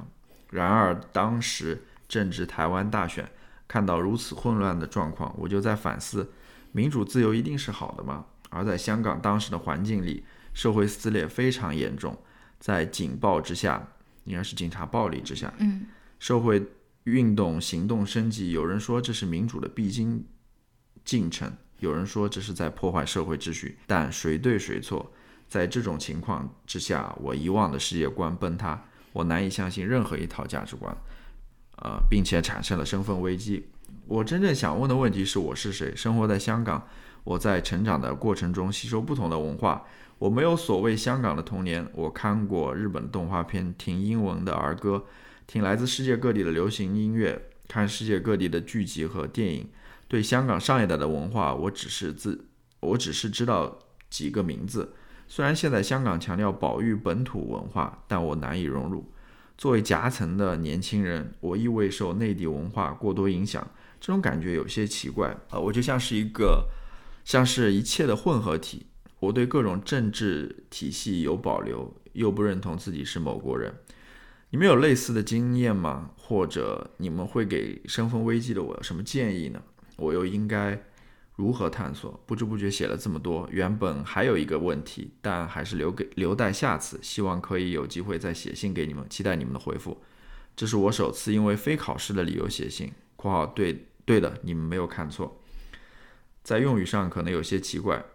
[0.49, 3.29] 然而，当时正值台湾大选，
[3.67, 6.31] 看到如此混乱的状况，我就在反思：
[6.71, 8.25] 民主自由一定是好的吗？
[8.49, 10.25] 而在香港当时的环境里，
[10.55, 12.17] 社会撕裂非常严重，
[12.59, 13.85] 在警暴之下，
[14.23, 15.85] 应该是警察暴力之下，嗯
[16.19, 16.65] 社会
[17.03, 20.25] 运动行动升级，有人说这是民主的必经
[21.05, 25.11] 进程，有人说这是在破坏社会秩序，但谁对谁错？
[25.47, 30.93] 在这种情况之下，我以往的世界观崩塌，我难以相信任何一套价值观，
[31.77, 33.69] 呃，并且产生了身份危机。
[34.07, 35.95] 我真正想问的问题是我是谁？
[35.95, 36.85] 生活在香港，
[37.23, 39.85] 我在成长的过程中吸收不同的文化，
[40.17, 41.87] 我没有所谓香港的童年。
[41.93, 45.05] 我看过日本的动画片，听英文的儿歌，
[45.47, 49.69] 听来自世界各地的流行音乐，看世界各地的剧集和电影。
[50.09, 52.47] 对香港上一代的文化，我只是自，
[52.81, 53.79] 我只是知道
[54.09, 54.93] 几个名字，
[55.25, 59.09] 虽然现在香港强调保育本土文化，但我难以融入。
[59.57, 63.65] 作为夹层的年轻人，我亦未受内地文化过多影响，
[64.01, 65.57] 这种感觉有些奇怪啊！
[65.57, 66.67] 我就像是一个，
[67.23, 68.87] 像是一切的混合体。
[69.19, 73.73] 我对各种政治体系有保留，又不认同自己是某国人。
[74.49, 76.11] 你们有类似的经验吗？
[76.15, 79.61] 或者你们会给身份危机的我有什么建议呢？
[79.97, 80.81] 我又应该
[81.35, 82.17] 如何探索？
[82.25, 90.01] 不知不觉写了这么多，原本还有一个问题，但还是留给留待下次，希望可以有机会再写信给你们，期待你们的回复。
[90.55, 95.41] 这是我首次因为非考试的理由写信（括号对对的，你们没有看错），
[96.41, 98.05] 在用语上可能有些奇怪，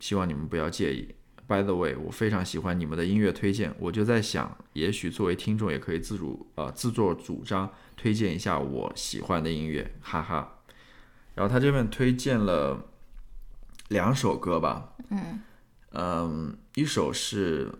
[0.00, 1.14] 希望你们不要介意。
[1.48, 10.60] By the way，我非常喜欢你们的音乐推荐，我就在想，也许作为听众也可以自主呃自作主张推荐一下我喜欢的音乐，哈哈。
[11.34, 12.90] 然后他这边推荐了
[13.88, 15.40] 两首歌吧，嗯。
[15.92, 17.72] 嗯，一首是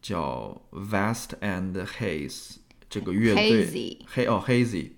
[0.00, 2.56] 叫 Vast and Haze
[2.90, 4.90] 这个乐队 Hazy 黑哦 Hazy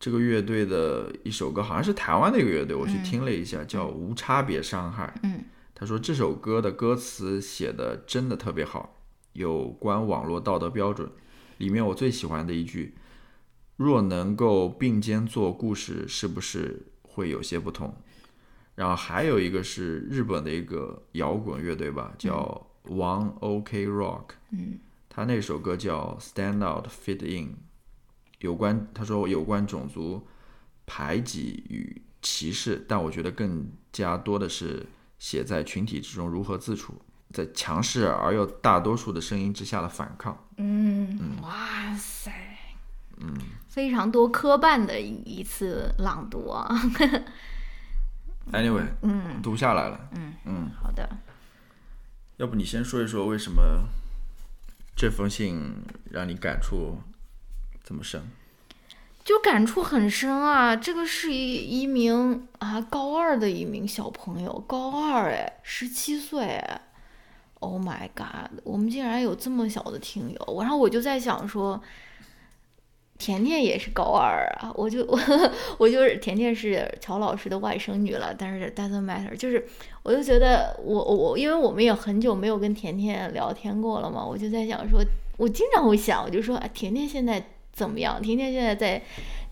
[0.00, 5.14] 这个乐队的一首歌，好像是台湾的一个乐队，我去听了一下，叫无差别伤害。
[5.22, 5.29] 嗯
[5.80, 9.00] 他说这首歌的歌词写的真的特别好，
[9.32, 11.10] 有关网络道德标准。
[11.56, 12.94] 里面我最喜欢的一句
[13.78, 17.96] ：“若能够并肩做故事，是不是会有些不同？”
[18.76, 24.78] 然后还有一个是日本的一个摇滚乐队吧，叫 One OK Rock，嗯
[25.08, 27.48] 他那首歌叫《Stand Out Fit In》，
[28.40, 30.26] 有关他说有关种族
[30.84, 34.84] 排挤与歧视，但我觉得更加多的是
[35.20, 37.00] 写在群体之中如何自处，
[37.32, 40.36] 在强势而又大多数的声音之下的反抗。
[40.56, 42.32] 嗯，哇塞，
[43.18, 43.32] 嗯，
[43.68, 46.66] 非常多科办的一一次朗读啊。
[48.50, 50.08] Anyway，嗯读下来了。
[50.16, 51.08] 嗯嗯，好的，
[52.38, 53.84] 要不你先说一说为什么
[54.96, 55.76] 这封信
[56.10, 56.98] 让你感触
[57.84, 58.22] 这么深？
[59.24, 60.74] 就感触很深啊。
[60.74, 66.62] 这个是一一名啊高二的一名小朋友，高二哎，十七岁。
[67.62, 68.50] Oh my god！
[68.64, 71.78] 我们竟然有这么小的听友，然后我就在想说，
[73.18, 75.18] 甜甜也是高二啊，我就我
[75.76, 79.62] 我就是甜甜是乔老师的外甥女了，但是 doesn't matter，就是
[80.02, 85.04] 我就觉得我我，因为我们也很久没有跟甜甜聊天过了嘛，我就在想说，
[85.36, 87.44] 我经常会想，我就说啊，甜甜现在
[87.80, 88.20] 怎么样？
[88.20, 89.02] 婷婷现在在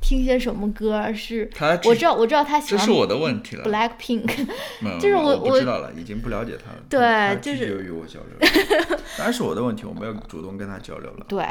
[0.02, 1.10] 听些什么歌？
[1.14, 3.64] 是他我知道我知道他喜欢这是我的问题了。
[3.64, 4.46] Black Pink，
[5.00, 6.78] 就是我我知道了，已经不了解他了。
[6.90, 8.48] 对就是拒绝与我交流，
[9.16, 11.24] 当然是我的问题，我没有主动跟他交流了。
[11.26, 11.42] 对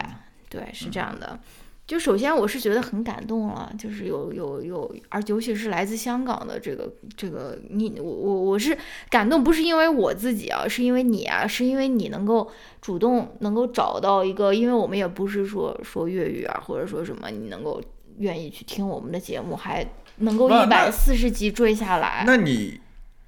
[0.50, 1.40] 对，是这样的。
[1.88, 8.78] 就首先我是觉得很感动了，就是有有有，而尤其是来自香港的这个这个你我我我是
[9.10, 17.82] 感动，不是因为我自己啊，是因为你啊，是因为你能够主动能够找到一个，因为我们也不是说说粤语啊，或者说什么，你能够
[18.18, 22.26] 愿意去听我们的节目，还能够一百四十集追下来。
[22.28, 22.82] 那你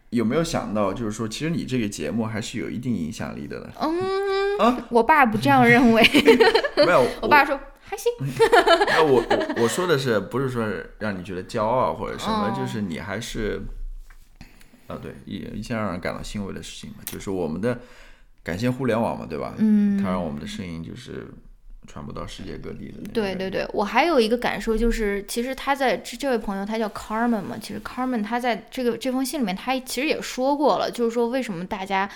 [0.10, 3.70] 有没有想到，就是说，其实你这个节目还是有一定影响力的呢？
[3.80, 6.04] 嗯，啊我爸不这样认为，
[6.86, 7.58] 没有， 我爸说
[7.90, 8.12] 还行。
[8.88, 10.66] 那我我我说的是，不是说
[11.00, 13.62] 让你觉得骄傲或者什么，哦就是你还是，
[14.88, 17.80] 啊，对，一一件让人感到欣慰的事情嘛，就是我们的
[18.44, 19.56] 感谢互联网嘛，对吧？
[19.58, 21.28] 嗯它让我们的声音就是
[21.88, 23.10] 传播到世界各地的。
[23.12, 32.10] 对对对，我还有一个感受就是，其实他在这这位朋友他叫 Carmen 嘛，其实 Carmen 他在这个这封信里面，他其实也说过了，就是说为什么大家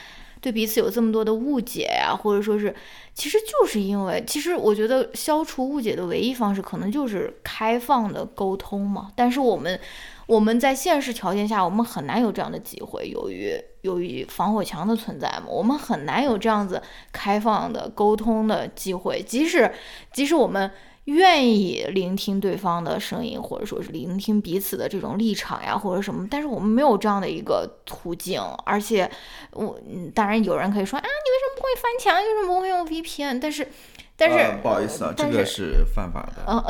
[0.43, 2.75] 对彼此有这么多的误解呀、或者说是，
[3.15, 9.79] 其实就是因为，其实我觉得消除误解的唯一方式可能就是开放的沟通嘛，但是我们。
[10.25, 16.81] 我们在现实条件下，我们很难有这样的机会，由于由于防火墙的存在嘛，我们很难有这样子
[17.11, 19.21] 开放的沟通的机会。
[19.21, 19.69] 即使
[20.13, 20.71] 即使我们
[21.05, 28.41] 愿意聆听对方的声音，或者说是聆听彼此的这种立场呀，或者什么，但是我们没有这样的一个途径。
[28.65, 29.09] 而且，
[29.51, 32.15] 我嗯当然有人可以说啊，你为什么不会翻墙？
[32.15, 33.39] 为什么不会用 VPN？
[33.39, 33.67] 但是，
[34.15, 36.43] 但是、呃不好意思啊，这个是是犯法的。
[36.47, 36.63] 嗯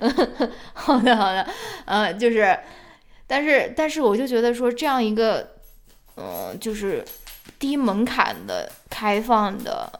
[0.74, 1.46] 好的，好的，
[1.84, 2.58] 呃，就是，
[3.28, 5.48] 但是，但是，我就觉得说这样一个，
[6.16, 7.04] 嗯、就是
[7.60, 9.90] 低门槛的、开放的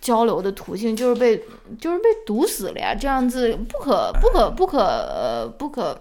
[0.00, 1.44] 交流的途径，就是被，
[1.78, 2.94] 就是被堵死了呀。
[2.94, 5.98] 这样子不可、不可、不可、呃、不可，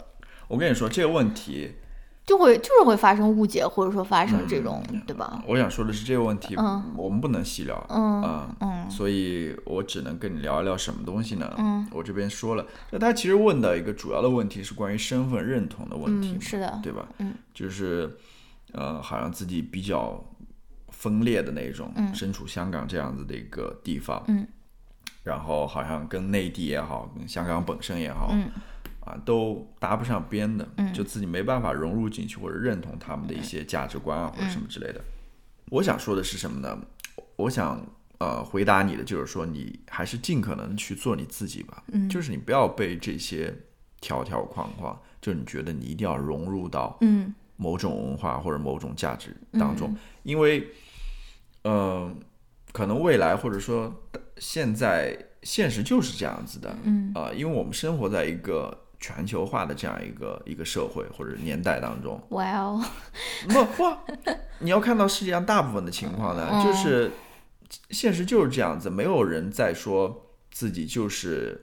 [0.47, 1.73] 我跟你说这个问题，
[2.25, 5.43] 就会就是会发生误解，或者说发生这种，对吧？
[5.47, 7.85] 我想说的是这个问题，嗯我们不能细聊。
[7.89, 11.53] 嗯啊嗯所以我只能跟你聊一聊什么东西呢？
[11.57, 17.07] 嗯我这边说了，那他其实问的一个主要的问题是关于身份认同的问题，嗯，是的，对吧？
[17.19, 18.17] 嗯，就是
[18.71, 20.23] 呃，好像自己比较
[20.99, 22.13] 分裂的那种，嗯。
[22.13, 24.45] 身处香港这样子的一个地方，嗯。
[25.23, 28.51] 然后好像跟内地也好，跟香港本身也好，嗯。
[29.05, 30.93] 啊，都搭不上边的，嗯。
[30.93, 35.01] 就自己没办法融入进去或者认同他们的一些价值观啊，或者什么之类的。
[35.69, 36.77] 我想说的是什么呢？
[37.37, 37.81] 我想
[38.17, 42.09] 呃回答你的就是说，你还是尽可能去做你自己吧，嗯。
[42.09, 43.55] 就是你不要被这些
[44.01, 47.33] 条条框框，就你觉得你一定要融入到嗯。
[47.61, 49.93] 某种文化或者某种价值当中，
[50.23, 50.65] 因为，
[51.69, 52.15] 呃，
[52.71, 53.93] 可能未来或者说
[54.37, 57.11] 现在现实就是这样子的，嗯。
[57.13, 62.83] 啊、因为我们生活在一个全球化的这样一个一个社会或者年代当中，哇哦，
[63.47, 63.99] 不哇，
[64.59, 66.65] 你要看到世界上大部分的情况呢，嗯。
[66.65, 67.11] 就是
[67.91, 71.61] 现实就是这样子，没有人在说自己就是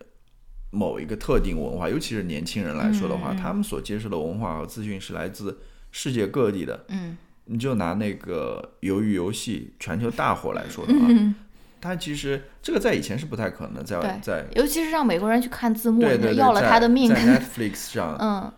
[0.71, 3.39] 某一个特定文化，尤其是年轻人来说的话，嗯嗯。
[3.39, 5.59] 他们所接受的文化和资讯是来自
[5.91, 6.85] 世界各地的。
[6.89, 11.35] 嗯你就拿那个鱿鱼游戏全球大火来说的话，嗯，
[11.81, 17.09] 它其实这个在以前是不太可能的，在在尤其是让美国人去看字幕，对对对，要了他的命。
[17.09, 18.53] 在 Netflix 上，嗯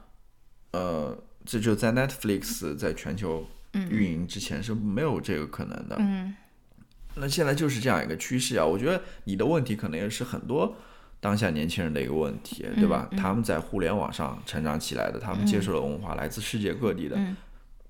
[0.73, 5.97] 呃，这就在 Netflix 在全球嗯运营之前是没有这个可能的。
[5.99, 6.35] 嗯
[7.21, 10.77] 那现在就是这样一个趋势啊，我觉得你的问题可能也是很多
[11.19, 13.09] 当下年轻人的一个问题，对吧？
[13.11, 17.37] 嗯他们在互联网上成长起来的，他们接受的文化来自世界各地的，嗯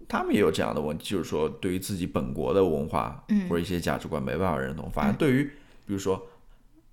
[0.09, 3.49] 他们也有这样的问题，就是说对于自己本国的文化嗯。
[3.49, 5.45] 或者一些价值观没办法认同，反而对于
[5.87, 6.27] 比如说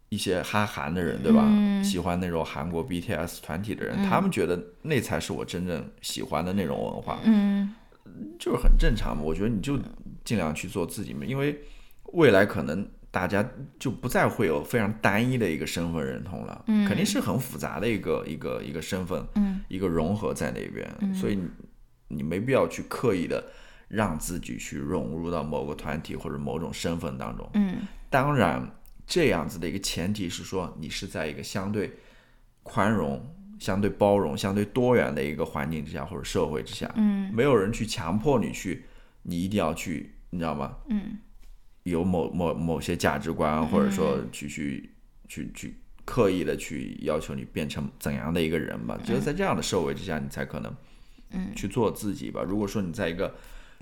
[0.09, 1.43] 一些哈韩的人，对吧？
[1.45, 1.84] 嗯。
[1.84, 7.74] 喜欢那种韩国 BTS 团体的人，他们觉得那才是我真正喜欢的那种文化，嗯。
[8.38, 9.24] 就是很正常嘛。
[9.24, 9.80] 我觉得你就
[10.24, 11.59] 尽量去做自己嘛，因为
[12.13, 13.43] 未来可能大家
[13.80, 16.86] 就不再会有非常单一的一个身份认同了，嗯。
[16.86, 19.61] 肯定是很复杂的一个一个一个身份，嗯。
[19.68, 21.39] 一个融合在那边，所以
[22.08, 23.43] 你你没必要去刻意的
[23.88, 27.49] 让自己去融入到某个团体或者某种身份当中。
[27.53, 27.78] 嗯
[28.10, 28.70] 当然，
[29.06, 31.91] 这样子的一个前提是说，你是在一个相对
[32.64, 33.22] 宽容、
[33.60, 38.86] 相对包容、相对多元的一个环境之下或者社会之下，嗯没有人去强迫你去，
[39.24, 40.78] 你一定要去，你知道吗？
[40.89, 41.18] 嗯
[41.84, 44.89] 有某某某些价值观，或者说去去
[45.28, 48.97] 去去刻意的去要求你变成怎样的一个人吧。
[49.06, 50.76] 只有在这样的社会之下，你才可能
[51.32, 52.41] 嗯去做自己吧。
[52.47, 53.36] 如果说你在一个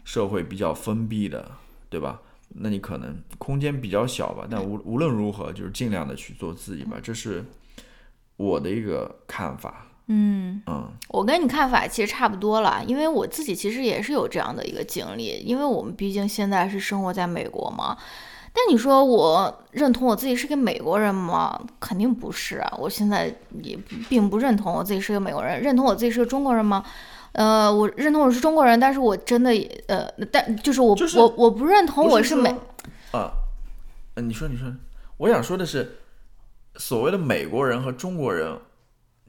[0.04, 1.52] 社会比较封闭的，
[1.90, 2.20] 对吧？
[2.56, 6.98] 那你可能空间比较小吧，但无无论如何，就是尽量的去做自己吧。
[7.02, 7.44] 这是
[8.38, 9.88] 我的一个看法。
[10.08, 17.98] 嗯，嗯我跟你看法其实差不多了，因为我自己其实也是有这样的一个经历，因为我们毕竟现在是生活在美国嘛。
[18.56, 21.60] 但你说我认同我自己是个美国人吗？
[21.80, 22.72] 肯定不是啊！
[22.78, 23.34] 我现在
[23.64, 23.76] 也
[24.08, 26.86] 并不认同我自己是个美国人，认同我自己是个中国人吗？
[27.34, 32.50] 呃，我认同我是中国人，但是我真的也呃，但就是我、就是我我不认同我是美，
[33.12, 33.34] 说啊，
[34.16, 34.72] 呃你说你说，
[35.18, 35.98] 我想说的是，
[36.76, 38.60] 所谓的美国人和中国人，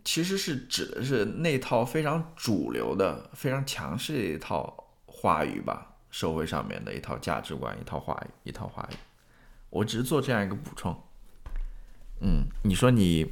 [0.04, 8.94] 其实是指的是那套非常主流的、非常强势的一套话语吧，社会上面的一套价值观、一套话语、一套话语。
[9.70, 10.94] 我只是做这样一个补充。
[12.20, 13.26] 嗯，你说你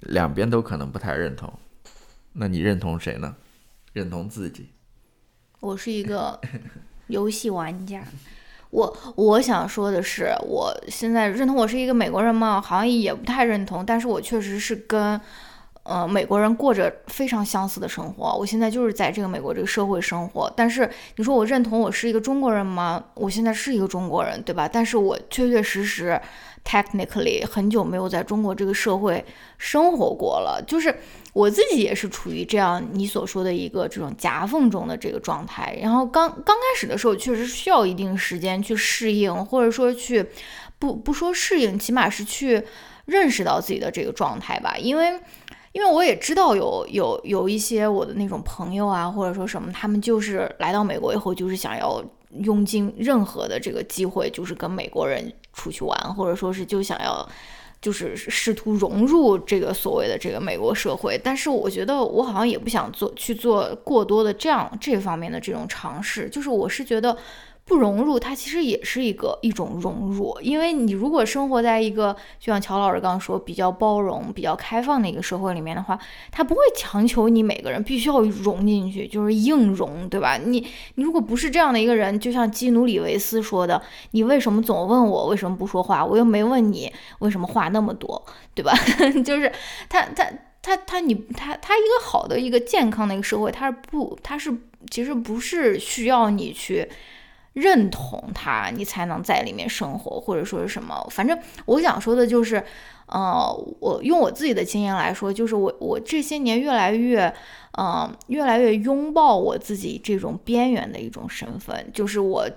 [0.00, 1.52] 两边都可能不太认同，
[2.34, 3.34] 那你认同谁呢？
[3.92, 4.70] 认同自己。
[5.60, 6.40] 我是一个
[7.06, 8.02] 游戏玩家。
[8.70, 12.58] 我我想说的是，我现在认同我是一个美国人吗？
[12.58, 15.20] 好像也不太认同，但是我确实是跟
[15.82, 18.34] 呃美国人过着非常相似的生活。
[18.34, 23.04] 我现在就是在这个美国这个社会生活，但是你说我认同我是一个中国人吗？
[23.12, 24.66] 我现在是一个中国人，对吧？
[24.66, 26.18] 但是我确确实实
[26.64, 29.22] technically 很久没有在中国这个社会
[29.58, 30.96] 生活过了，就是
[31.32, 35.78] 我自己也是处于这样你所说的一个这种夹缝中的这个状态。
[35.82, 40.26] 然后刚刚开始的时候，确实需要一定时间去适应，或者说去
[40.78, 42.62] 不不说适应，起码是去
[43.06, 45.20] 认识到自己的这个状态吧，因为。
[45.72, 52.04] 因为我也知道有有有一些我的那种朋友啊，或者说什么，他们就是来到美国以后，就是想要
[52.40, 57.26] 用尽任何的这个机会，就是跟美国人出去玩，或者说是就想要
[57.82, 61.20] 就是试图融入这个所谓的这个美国社会。
[61.22, 67.14] 但是我觉得我好像也不想做去做过多的这样这方面的这种尝试，就是我是觉得。
[67.64, 75.98] 不融入，它其实也是一个一种融入，因为你如果生活在一个就像乔老师刚刚说比较包容、比较开放的一个社会里面的话，
[76.30, 80.36] 它不会强求你每个人必须要融进去，就是硬融，对吧？
[80.36, 86.04] 你你如果不是这样的一个人，就像基努里维斯说的，你为什么总问我为什么不说话？
[86.04, 88.22] 我又没问你为什么话那么多，
[88.54, 88.72] 对吧？
[89.24, 89.50] 就是
[89.88, 90.26] 他他
[90.60, 94.52] 他他你他他一个好的一个健康的一个社会，它是不它是
[94.90, 96.88] 其实不是需要你去。
[97.54, 101.06] 认同它，你才能在里面生活，或者说是什么。
[101.10, 102.64] 反正我想说的就是，
[103.06, 107.32] 呃，我用我自己的经验来说，就是我我这些年越来越，
[107.78, 112.48] 嗯，越来越拥抱我自己这种边缘的一种身份，就是我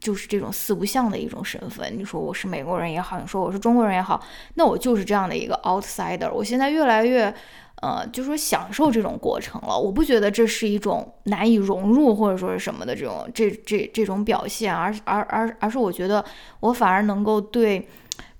[0.00, 1.92] 就是这种四不像的一种身份。
[1.96, 4.22] 你说我是美国人也好，你说我是中国人也好，
[4.54, 6.32] 那我就是这样的一个 outsider。
[6.32, 7.34] 我现在越来越。
[7.82, 16.24] 呃，就说享受这种过程了，我不觉得这是一种难以融入或者说是什么的这种这这这种表现，而而而而是我觉得
[16.60, 17.86] 我反而能够对，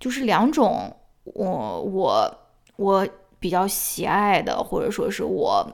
[0.01, 0.91] 就是两种
[1.25, 2.39] 我我
[2.77, 3.07] 我
[3.39, 5.67] 比较喜爱的或者说是我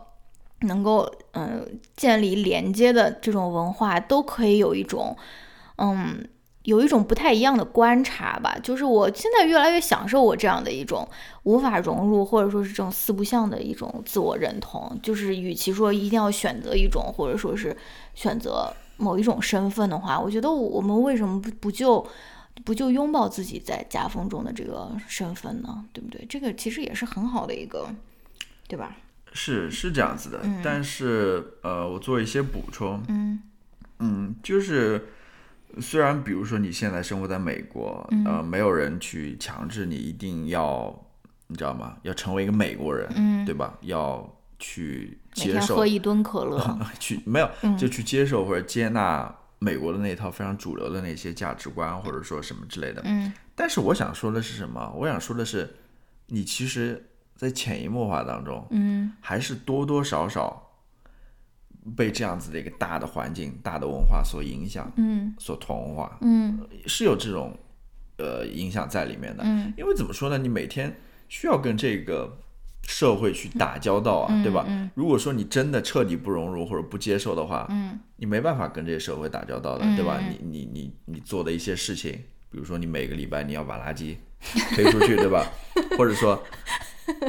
[0.63, 5.17] 能够嗯建立连接的这种文化，都可以有一种
[5.77, 6.27] 嗯。
[6.65, 11.09] 有一种不太一样的观察吧，就是我现在越来越享受我这样的一种
[11.43, 14.97] 无法融入或者说是这种四不像的一种自我认同。
[15.03, 17.77] 就是与其说一定要选择一种，或者说是
[18.15, 22.07] 选择某一种身份的话，我觉得我们为什么不不就
[22.65, 25.85] 不就拥抱自己在夹缝中的这个身份呢？
[25.93, 26.25] 对不对？
[26.29, 27.89] 这个其实也是很好的一个，
[28.69, 28.97] 对吧？
[29.33, 33.43] 是是这样子的，但是呃，我做一些补充，嗯
[33.99, 35.09] 嗯，就是。
[35.81, 40.95] 虽然，比如说你现在生活在美国，呃，没有人去强制你一定要，
[41.47, 41.97] 你知道吗？
[42.03, 43.77] 要成为一个美国人，嗯对吧？
[43.83, 47.49] 要去接受喝一吨可乐， 去没有
[47.79, 53.01] 就去接受或者接纳美国的那套非常主流的那些价值观，或者说什么之类的。
[53.05, 53.33] 嗯。
[53.55, 54.93] 但是我想说的是什么？
[54.97, 55.75] 我想说的是，
[56.27, 57.05] 你其实，
[57.37, 60.71] 在潜移默化当中，嗯，还是多多少少。
[61.97, 67.59] 被这样子的一个大的环境、大的文化所影响，嗯，所同化，嗯，是有这种
[68.19, 70.39] 呃影响在里面的，嗯，因为怎么说呢？
[70.39, 70.97] 你每天
[71.29, 72.39] 需要跟这个
[72.87, 74.65] 社会去打交道啊，对吧？
[74.95, 80.21] 如果说你真的彻底不融入或者不接受的话，嗯，你没办法跟这个社会打交道的，对吧？
[80.21, 82.13] 你你你你做的一些事情，
[82.49, 84.15] 比如说你每个礼拜你要把垃圾
[84.77, 85.45] 推出去，对吧？
[85.99, 86.41] 或者说，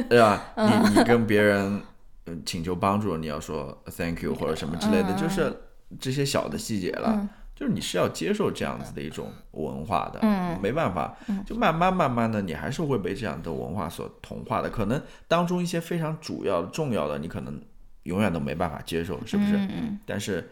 [0.08, 0.44] 对吧？
[0.56, 1.82] 你你跟别人。
[2.26, 5.54] 嗯，请求帮助，你要说 thank you 或者什么之类的，就是
[5.98, 7.28] 这些小的细节了。
[7.56, 11.16] 就是你是要接受这样子的一种文化的，嗯没办法，
[11.46, 14.68] 就慢慢慢慢的，你还是会被这样的文化所同化的。
[14.68, 17.62] 可能当中一些非常主要重要的，你可能
[18.02, 19.54] 永远都没办法接受，是不是？
[19.56, 20.50] 嗯但是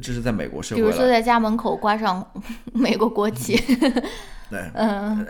[0.00, 2.24] 这是在美国社会，比如说在家门口挂上
[2.72, 3.56] 美国国旗，
[4.48, 5.26] 对，嗯，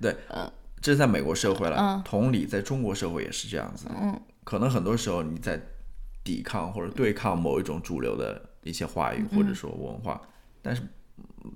[0.00, 0.50] 对，嗯，
[0.80, 2.00] 这是在美国社会了。
[2.02, 3.88] 同理，在中国社会也是这样子。
[3.94, 4.18] 嗯。
[4.44, 5.60] 可能很多时候你在
[6.24, 10.20] 抵抗或者对抗某一种主流的一些话语或者说文化，
[10.60, 10.82] 但是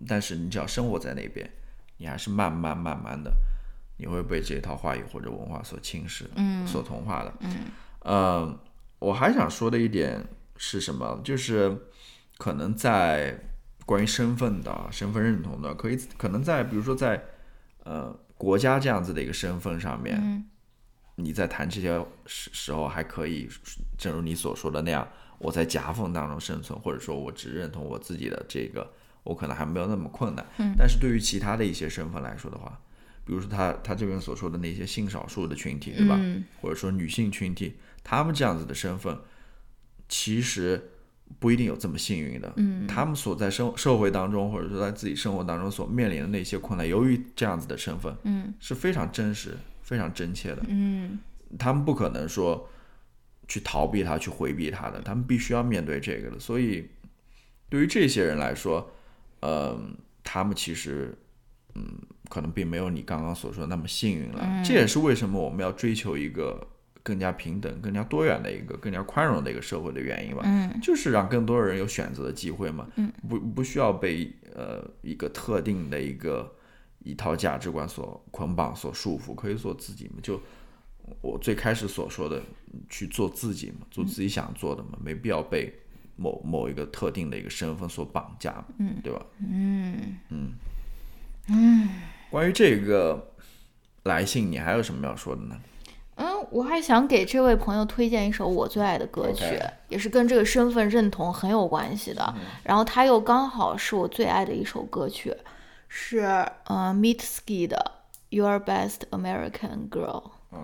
[0.06, 1.48] 但是你只要生活在那边，
[1.98, 3.32] 你还是慢慢慢慢的
[3.96, 7.56] 你会被这套话语或者文化所侵蚀，嗯，所同化的，嗯，
[8.00, 8.58] 呃，
[8.98, 10.24] 我还想说的一点
[10.56, 11.20] 是什么？
[11.22, 11.76] 就是
[12.38, 13.38] 可能在
[13.84, 17.22] 关于身份的身份认同的，可以可能在比如说在
[17.84, 20.44] 呃国家这样子的一个身份上面。
[21.16, 23.48] 你在谈这些时时候还可以，
[23.98, 25.08] 正如你所说的那样，
[25.38, 28.92] 我在夹缝当中生存，或者说我只认同我自己的这个，
[29.22, 30.46] 我可能还没有那么困难。
[30.58, 30.74] 嗯。
[30.78, 32.78] 但是对于其他的一些身份来说的话，
[33.24, 36.16] 比如说他他这边所说的那些性少数的群体，对吧？
[36.20, 36.44] 嗯。
[36.60, 39.18] 或者说女性群体，他们这样子的身份，
[40.08, 40.90] 其实
[41.38, 42.52] 不一定有这么幸运的。
[42.56, 42.86] 嗯。
[42.86, 49.56] 他们所在生社会当中，或者说在自己生活当中所面临的那些困难，由于这样子的身份，嗯，是非常真实。
[49.86, 51.16] 非常真切的，嗯，
[51.56, 52.68] 他们不可能说
[53.46, 56.40] 去逃避它、去回避它的，他们必须要面对这个的。
[56.40, 56.88] 所以，
[57.68, 58.90] 对于这些人来说，
[59.42, 61.16] 嗯，他们其实，
[61.76, 61.84] 嗯，
[62.28, 64.62] 可能并没有你刚刚所说的那么幸运了。
[64.64, 66.66] 这也是为什么我们要追求一个
[67.04, 70.42] 更加平等、更加多元的一个、更加宽容的一个社会的原因吧。
[70.44, 72.88] 嗯，就是让更多人有选择的机会嘛。
[72.96, 76.52] 嗯，不不需要被呃一个特定的一个。
[77.06, 80.16] 一套价值观所捆绑、所束缚，可以做自己嘛？
[80.20, 80.40] 就
[81.20, 82.42] 我最开始所说的，
[82.90, 85.72] 去做自己嘛，做自己想做的嘛，没必要被
[86.16, 89.24] 某某一个特定的一个身份所绑架，嗯，对吧？
[89.38, 90.52] 嗯嗯
[91.48, 91.88] 嗯。
[92.28, 93.34] 关于这个
[94.02, 95.56] 来信，你还有什么要说的呢？
[96.16, 99.44] 嗯，我还想给这位朋友推荐一首我最爱的歌曲，
[99.88, 102.34] 也是跟这个身份认同很有关系的。
[102.64, 105.32] 然后它又刚好是我最爱的一首歌曲。
[105.88, 106.18] 是
[106.64, 107.92] 呃，Mitski 的
[108.30, 110.30] Your Best American Girl。
[110.52, 110.58] 嗯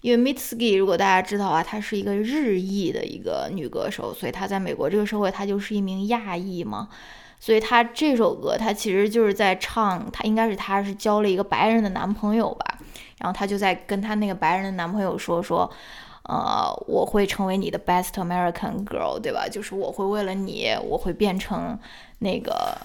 [0.00, 6.88] 因为 Mitski 如果大家知道啊，她是一个日裔的一个女歌手，所以她在美国这个社会，她就是一名亚裔嘛。
[7.40, 12.78] 所以她这首歌，她其实就是在唱，她应该是她是交了一个白人的男朋友吧，
[13.18, 15.68] 然后她就在跟她那个白人的男朋友说说。
[16.24, 19.48] 呃，我会成为你的 best American girl，对吧？
[19.48, 21.78] 就是我会为了你，我会变成
[22.18, 22.76] 那个，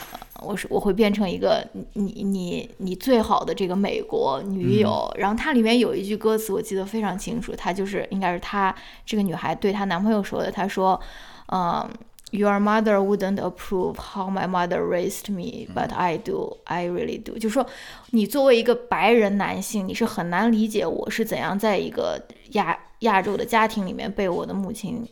[0.45, 5.11] 我是我会变成一个你你你最好的这个美国女友。
[5.18, 8.76] 然后它里面有一句歌词，我记得非常清楚，它就是应该是她
[9.06, 10.99] 这个女孩对她男朋友说的，她说，
[11.48, 11.90] 嗯。
[12.36, 16.57] Your mother wouldn't approve how my mother raised me, but I do.
[16.64, 17.38] I really do.
[17.38, 17.64] 就是说，
[18.10, 22.20] 你作为一个白人男性，你是很难理解我是怎样在一个
[22.53, 25.07] 亚亚洲的家庭里面被我的母亲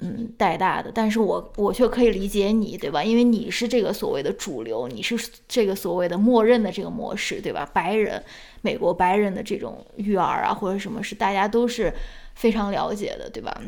[0.00, 0.90] 嗯带大的。
[0.94, 3.02] 但是我我却可以理解你，对吧？
[3.02, 5.16] 因为你是这个所谓的主流，你是
[5.48, 7.68] 这个所谓的默认的这个模式，对吧？
[7.72, 8.22] 白人，
[8.62, 11.92] 美国白人的这种育儿啊，或者什么是大家都是
[12.34, 13.60] 非常了解的，对吧？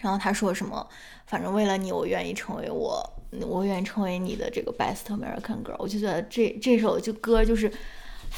[0.00, 0.86] 然后他说什么？
[1.26, 3.04] 反正为了你，我愿意成为我，
[3.46, 5.76] 我愿意成为你的这个 best American girl。
[5.78, 7.70] 我就觉得这这首就歌就是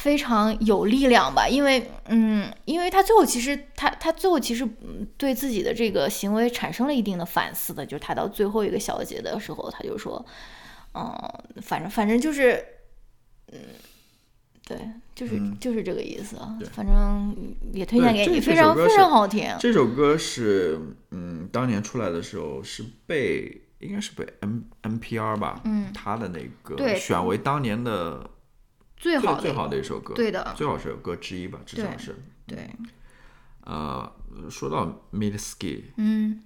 [0.01, 4.67] 非常有力量吧，因为嗯，因为他最后其实他他最后其实
[5.15, 10.25] 对自己的这个行为产生了一定的反思的，就是他到最后一个小节的时候，他就说，
[10.93, 11.05] 嗯，
[11.61, 12.65] 反正反正就是，
[13.51, 13.59] 嗯。
[14.63, 14.77] 对，
[15.13, 16.57] 就是就是这个意思啊。
[16.71, 17.35] 反正
[17.73, 19.53] 也推荐给你，非常非常好听。
[19.59, 20.79] 这首歌是，
[21.09, 28.29] 嗯，当年出来的时候是被应该是被 N N P R 吧，嗯，他的那个选为当年的
[29.01, 32.15] 最好最好的一首歌，对的，最好是首歌之一吧，至少是。
[32.47, 32.69] 对。
[33.65, 34.09] 呃，
[34.49, 36.43] 说到 MID SKY，嗯，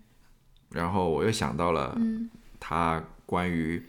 [0.69, 1.95] 然后我又想到了，
[2.59, 3.85] 他关于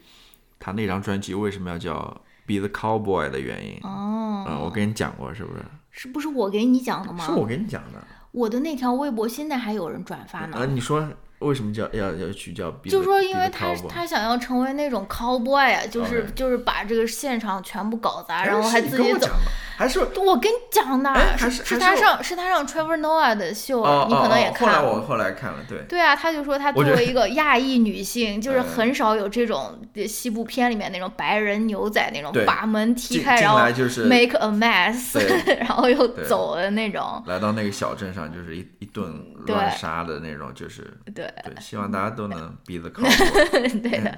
[0.59, 2.21] 他那张专辑为什么要叫。
[2.47, 5.65] Be the cowboy 的原因哦，嗯，我跟你讲过是不是？
[5.91, 7.25] 是不是我给你讲的吗？
[7.25, 8.01] 是我给你讲的。
[8.31, 10.55] 我的那条微博现在还有人转发呢。
[10.57, 11.11] 呃，你说。
[11.39, 12.71] 为什么叫要要去叫？
[12.85, 19.29] 就是说，因为他他想要成为那种 cowboy 啊，就是就是把这个现场全部搞砸，然后还自己走。
[19.77, 23.77] 还是我跟你讲的，是是他上是他上 Trevor Noah 的秀，
[24.07, 24.79] 你可能也看了。
[24.79, 25.77] 后来我后来看了，对。
[25.87, 35.19] 对啊，他就说他作为一个亚裔女性，就是很少有这种西部片里面那种白人牛仔那种把门踢开，然后 make a mess，
[35.59, 37.21] 然后又走的那种。
[37.27, 39.13] 来到那个小镇上，就是一一顿
[39.45, 40.91] 乱杀的那种，就是。
[41.13, 41.26] 对。
[41.43, 43.81] 对，希望大家都能 be the cowboy。
[43.81, 44.17] 对的。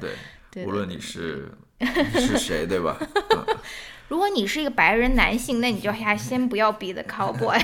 [0.52, 1.52] 对，无论你是
[2.14, 2.98] 是谁，对吧？
[4.10, 7.60] 如果你是一个白人男性，那你就还 先不要 be the cowboy。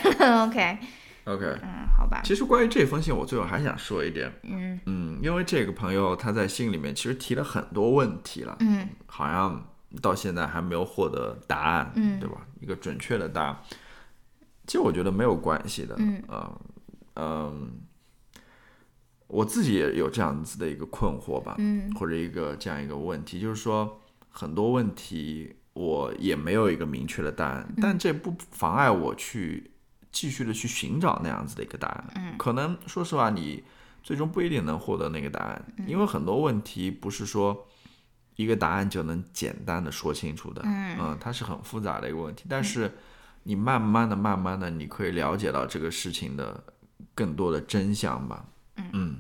[0.48, 0.78] OK。
[1.26, 1.46] OK。
[1.64, 2.22] 嗯，好吧。
[2.24, 4.32] 其实关于这封信，我最后还想说一点。
[4.44, 4.80] 嗯。
[4.86, 8.56] 嗯，因为这个朋友他在信里面其实提了很多问题了。
[8.60, 8.88] 嗯。
[9.08, 9.68] 好像
[10.04, 11.92] 到现在还没有获得答案。
[11.96, 12.20] 嗯。
[12.20, 12.38] 对吧？
[12.62, 13.58] 一个准确的答案。
[14.68, 15.96] 其实我觉得没有关系的。
[15.98, 16.24] 嗯。
[17.16, 17.72] 嗯。
[19.28, 21.56] 我自己也有这样子的一个困惑吧。
[21.60, 21.94] 嗯。
[21.96, 25.56] 或者一个这样一个问题，就是说很多问题。
[25.76, 29.72] 我也没有一个明确的答案，但这不妨碍我去
[30.10, 32.14] 继续的去寻找那样子的一个答案。
[32.16, 33.62] 嗯，可能说实话，你
[34.02, 37.68] 最终不一定能获得那个答案，因为很多问题不是说
[38.38, 40.62] 一个答案就能简单的说清楚的。
[40.64, 42.46] 嗯，它是很复杂的一个问题。
[42.48, 42.90] 但是
[43.44, 46.64] 你慢慢的、慢慢的，你可以了解到这个事情的
[47.14, 48.46] 更多的真相吧。
[48.94, 49.18] 嗯，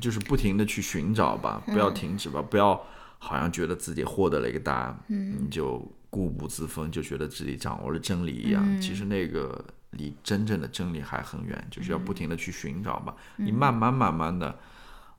[0.00, 2.86] 就是不停的去寻找吧，不要停止吧，不要。
[3.18, 5.78] 好像觉得自己获得了一个答案，你就
[6.10, 8.78] 固步自封，就觉得自己掌握了真理一样。
[8.78, 13.16] 其实那个离真正的真理还很远，就是要不停的去寻找吧。
[13.36, 14.58] 你慢慢慢慢的，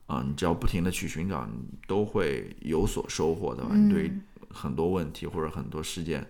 [0.06, 1.58] 啊，你只要不停的去寻找，你
[1.88, 3.64] 都会有所收获的。
[3.74, 4.12] 你对
[4.48, 6.24] 很多问题或者很多事件、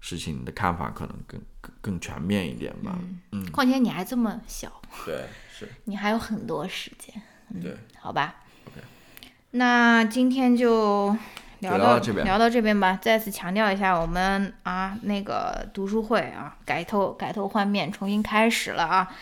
[0.00, 2.98] 事情你的看法可能更更更全面一点吧。
[3.30, 7.14] 嗯，况且你还这么小，对，是你还有很多时间。
[7.62, 8.34] 对，好吧。
[9.52, 11.16] 那今天就
[11.60, 12.98] 聊到聊到这边吧。
[13.00, 19.14] 再次强调一下，我们啊那个读书会啊改头改头换面，重新开始了啊。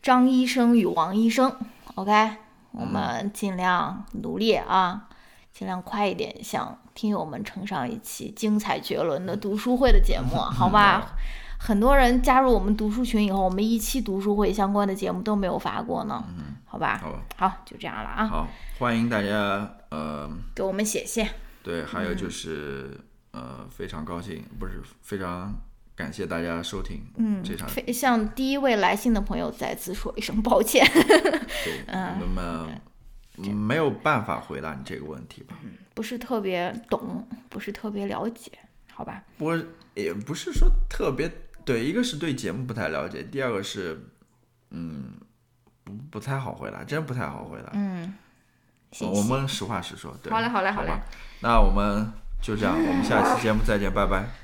[0.00, 1.54] 张医生与王医生
[1.96, 2.36] ，OK，
[2.72, 5.08] 我们尽量努力啊，
[5.52, 11.16] 尽量快一点，向听友们呈上一期精彩绝伦的读书会的节目， 好吧？
[11.66, 17.02] 很多人加入我们读书群以后，我们一期读书会相关的节目都没有发过呢，嗯好吧？
[17.38, 18.26] 好，就这样了啊。
[18.26, 18.46] 好。
[18.78, 21.26] 欢迎大家，呃，给我们写信。
[21.62, 23.00] 对，还有就是，
[23.30, 25.54] 呃，非常高兴，不是非常
[25.96, 30.86] 感谢大家收听，嗯，这场向第一位来信的朋友再次说一声抱歉。
[30.92, 32.68] 对， 那么
[33.54, 35.56] 没有办法回答你这个问题吧？
[35.94, 38.52] 不是特别懂，不是特别了解，
[38.92, 39.24] 好吧？
[39.38, 39.58] 我
[39.94, 41.30] 也不是说特别
[41.64, 43.98] 对，一个是对节目不太了解，第二个是，
[44.70, 45.14] 嗯，
[45.82, 47.70] 不不太好回答，真不太好回答。
[47.74, 48.14] 嗯。
[49.00, 50.32] 我们实话实说，对。
[50.32, 50.92] 好嘞，好嘞，好嘞。
[51.40, 54.43] 那我们就这样，我们下期节目再见，拜拜。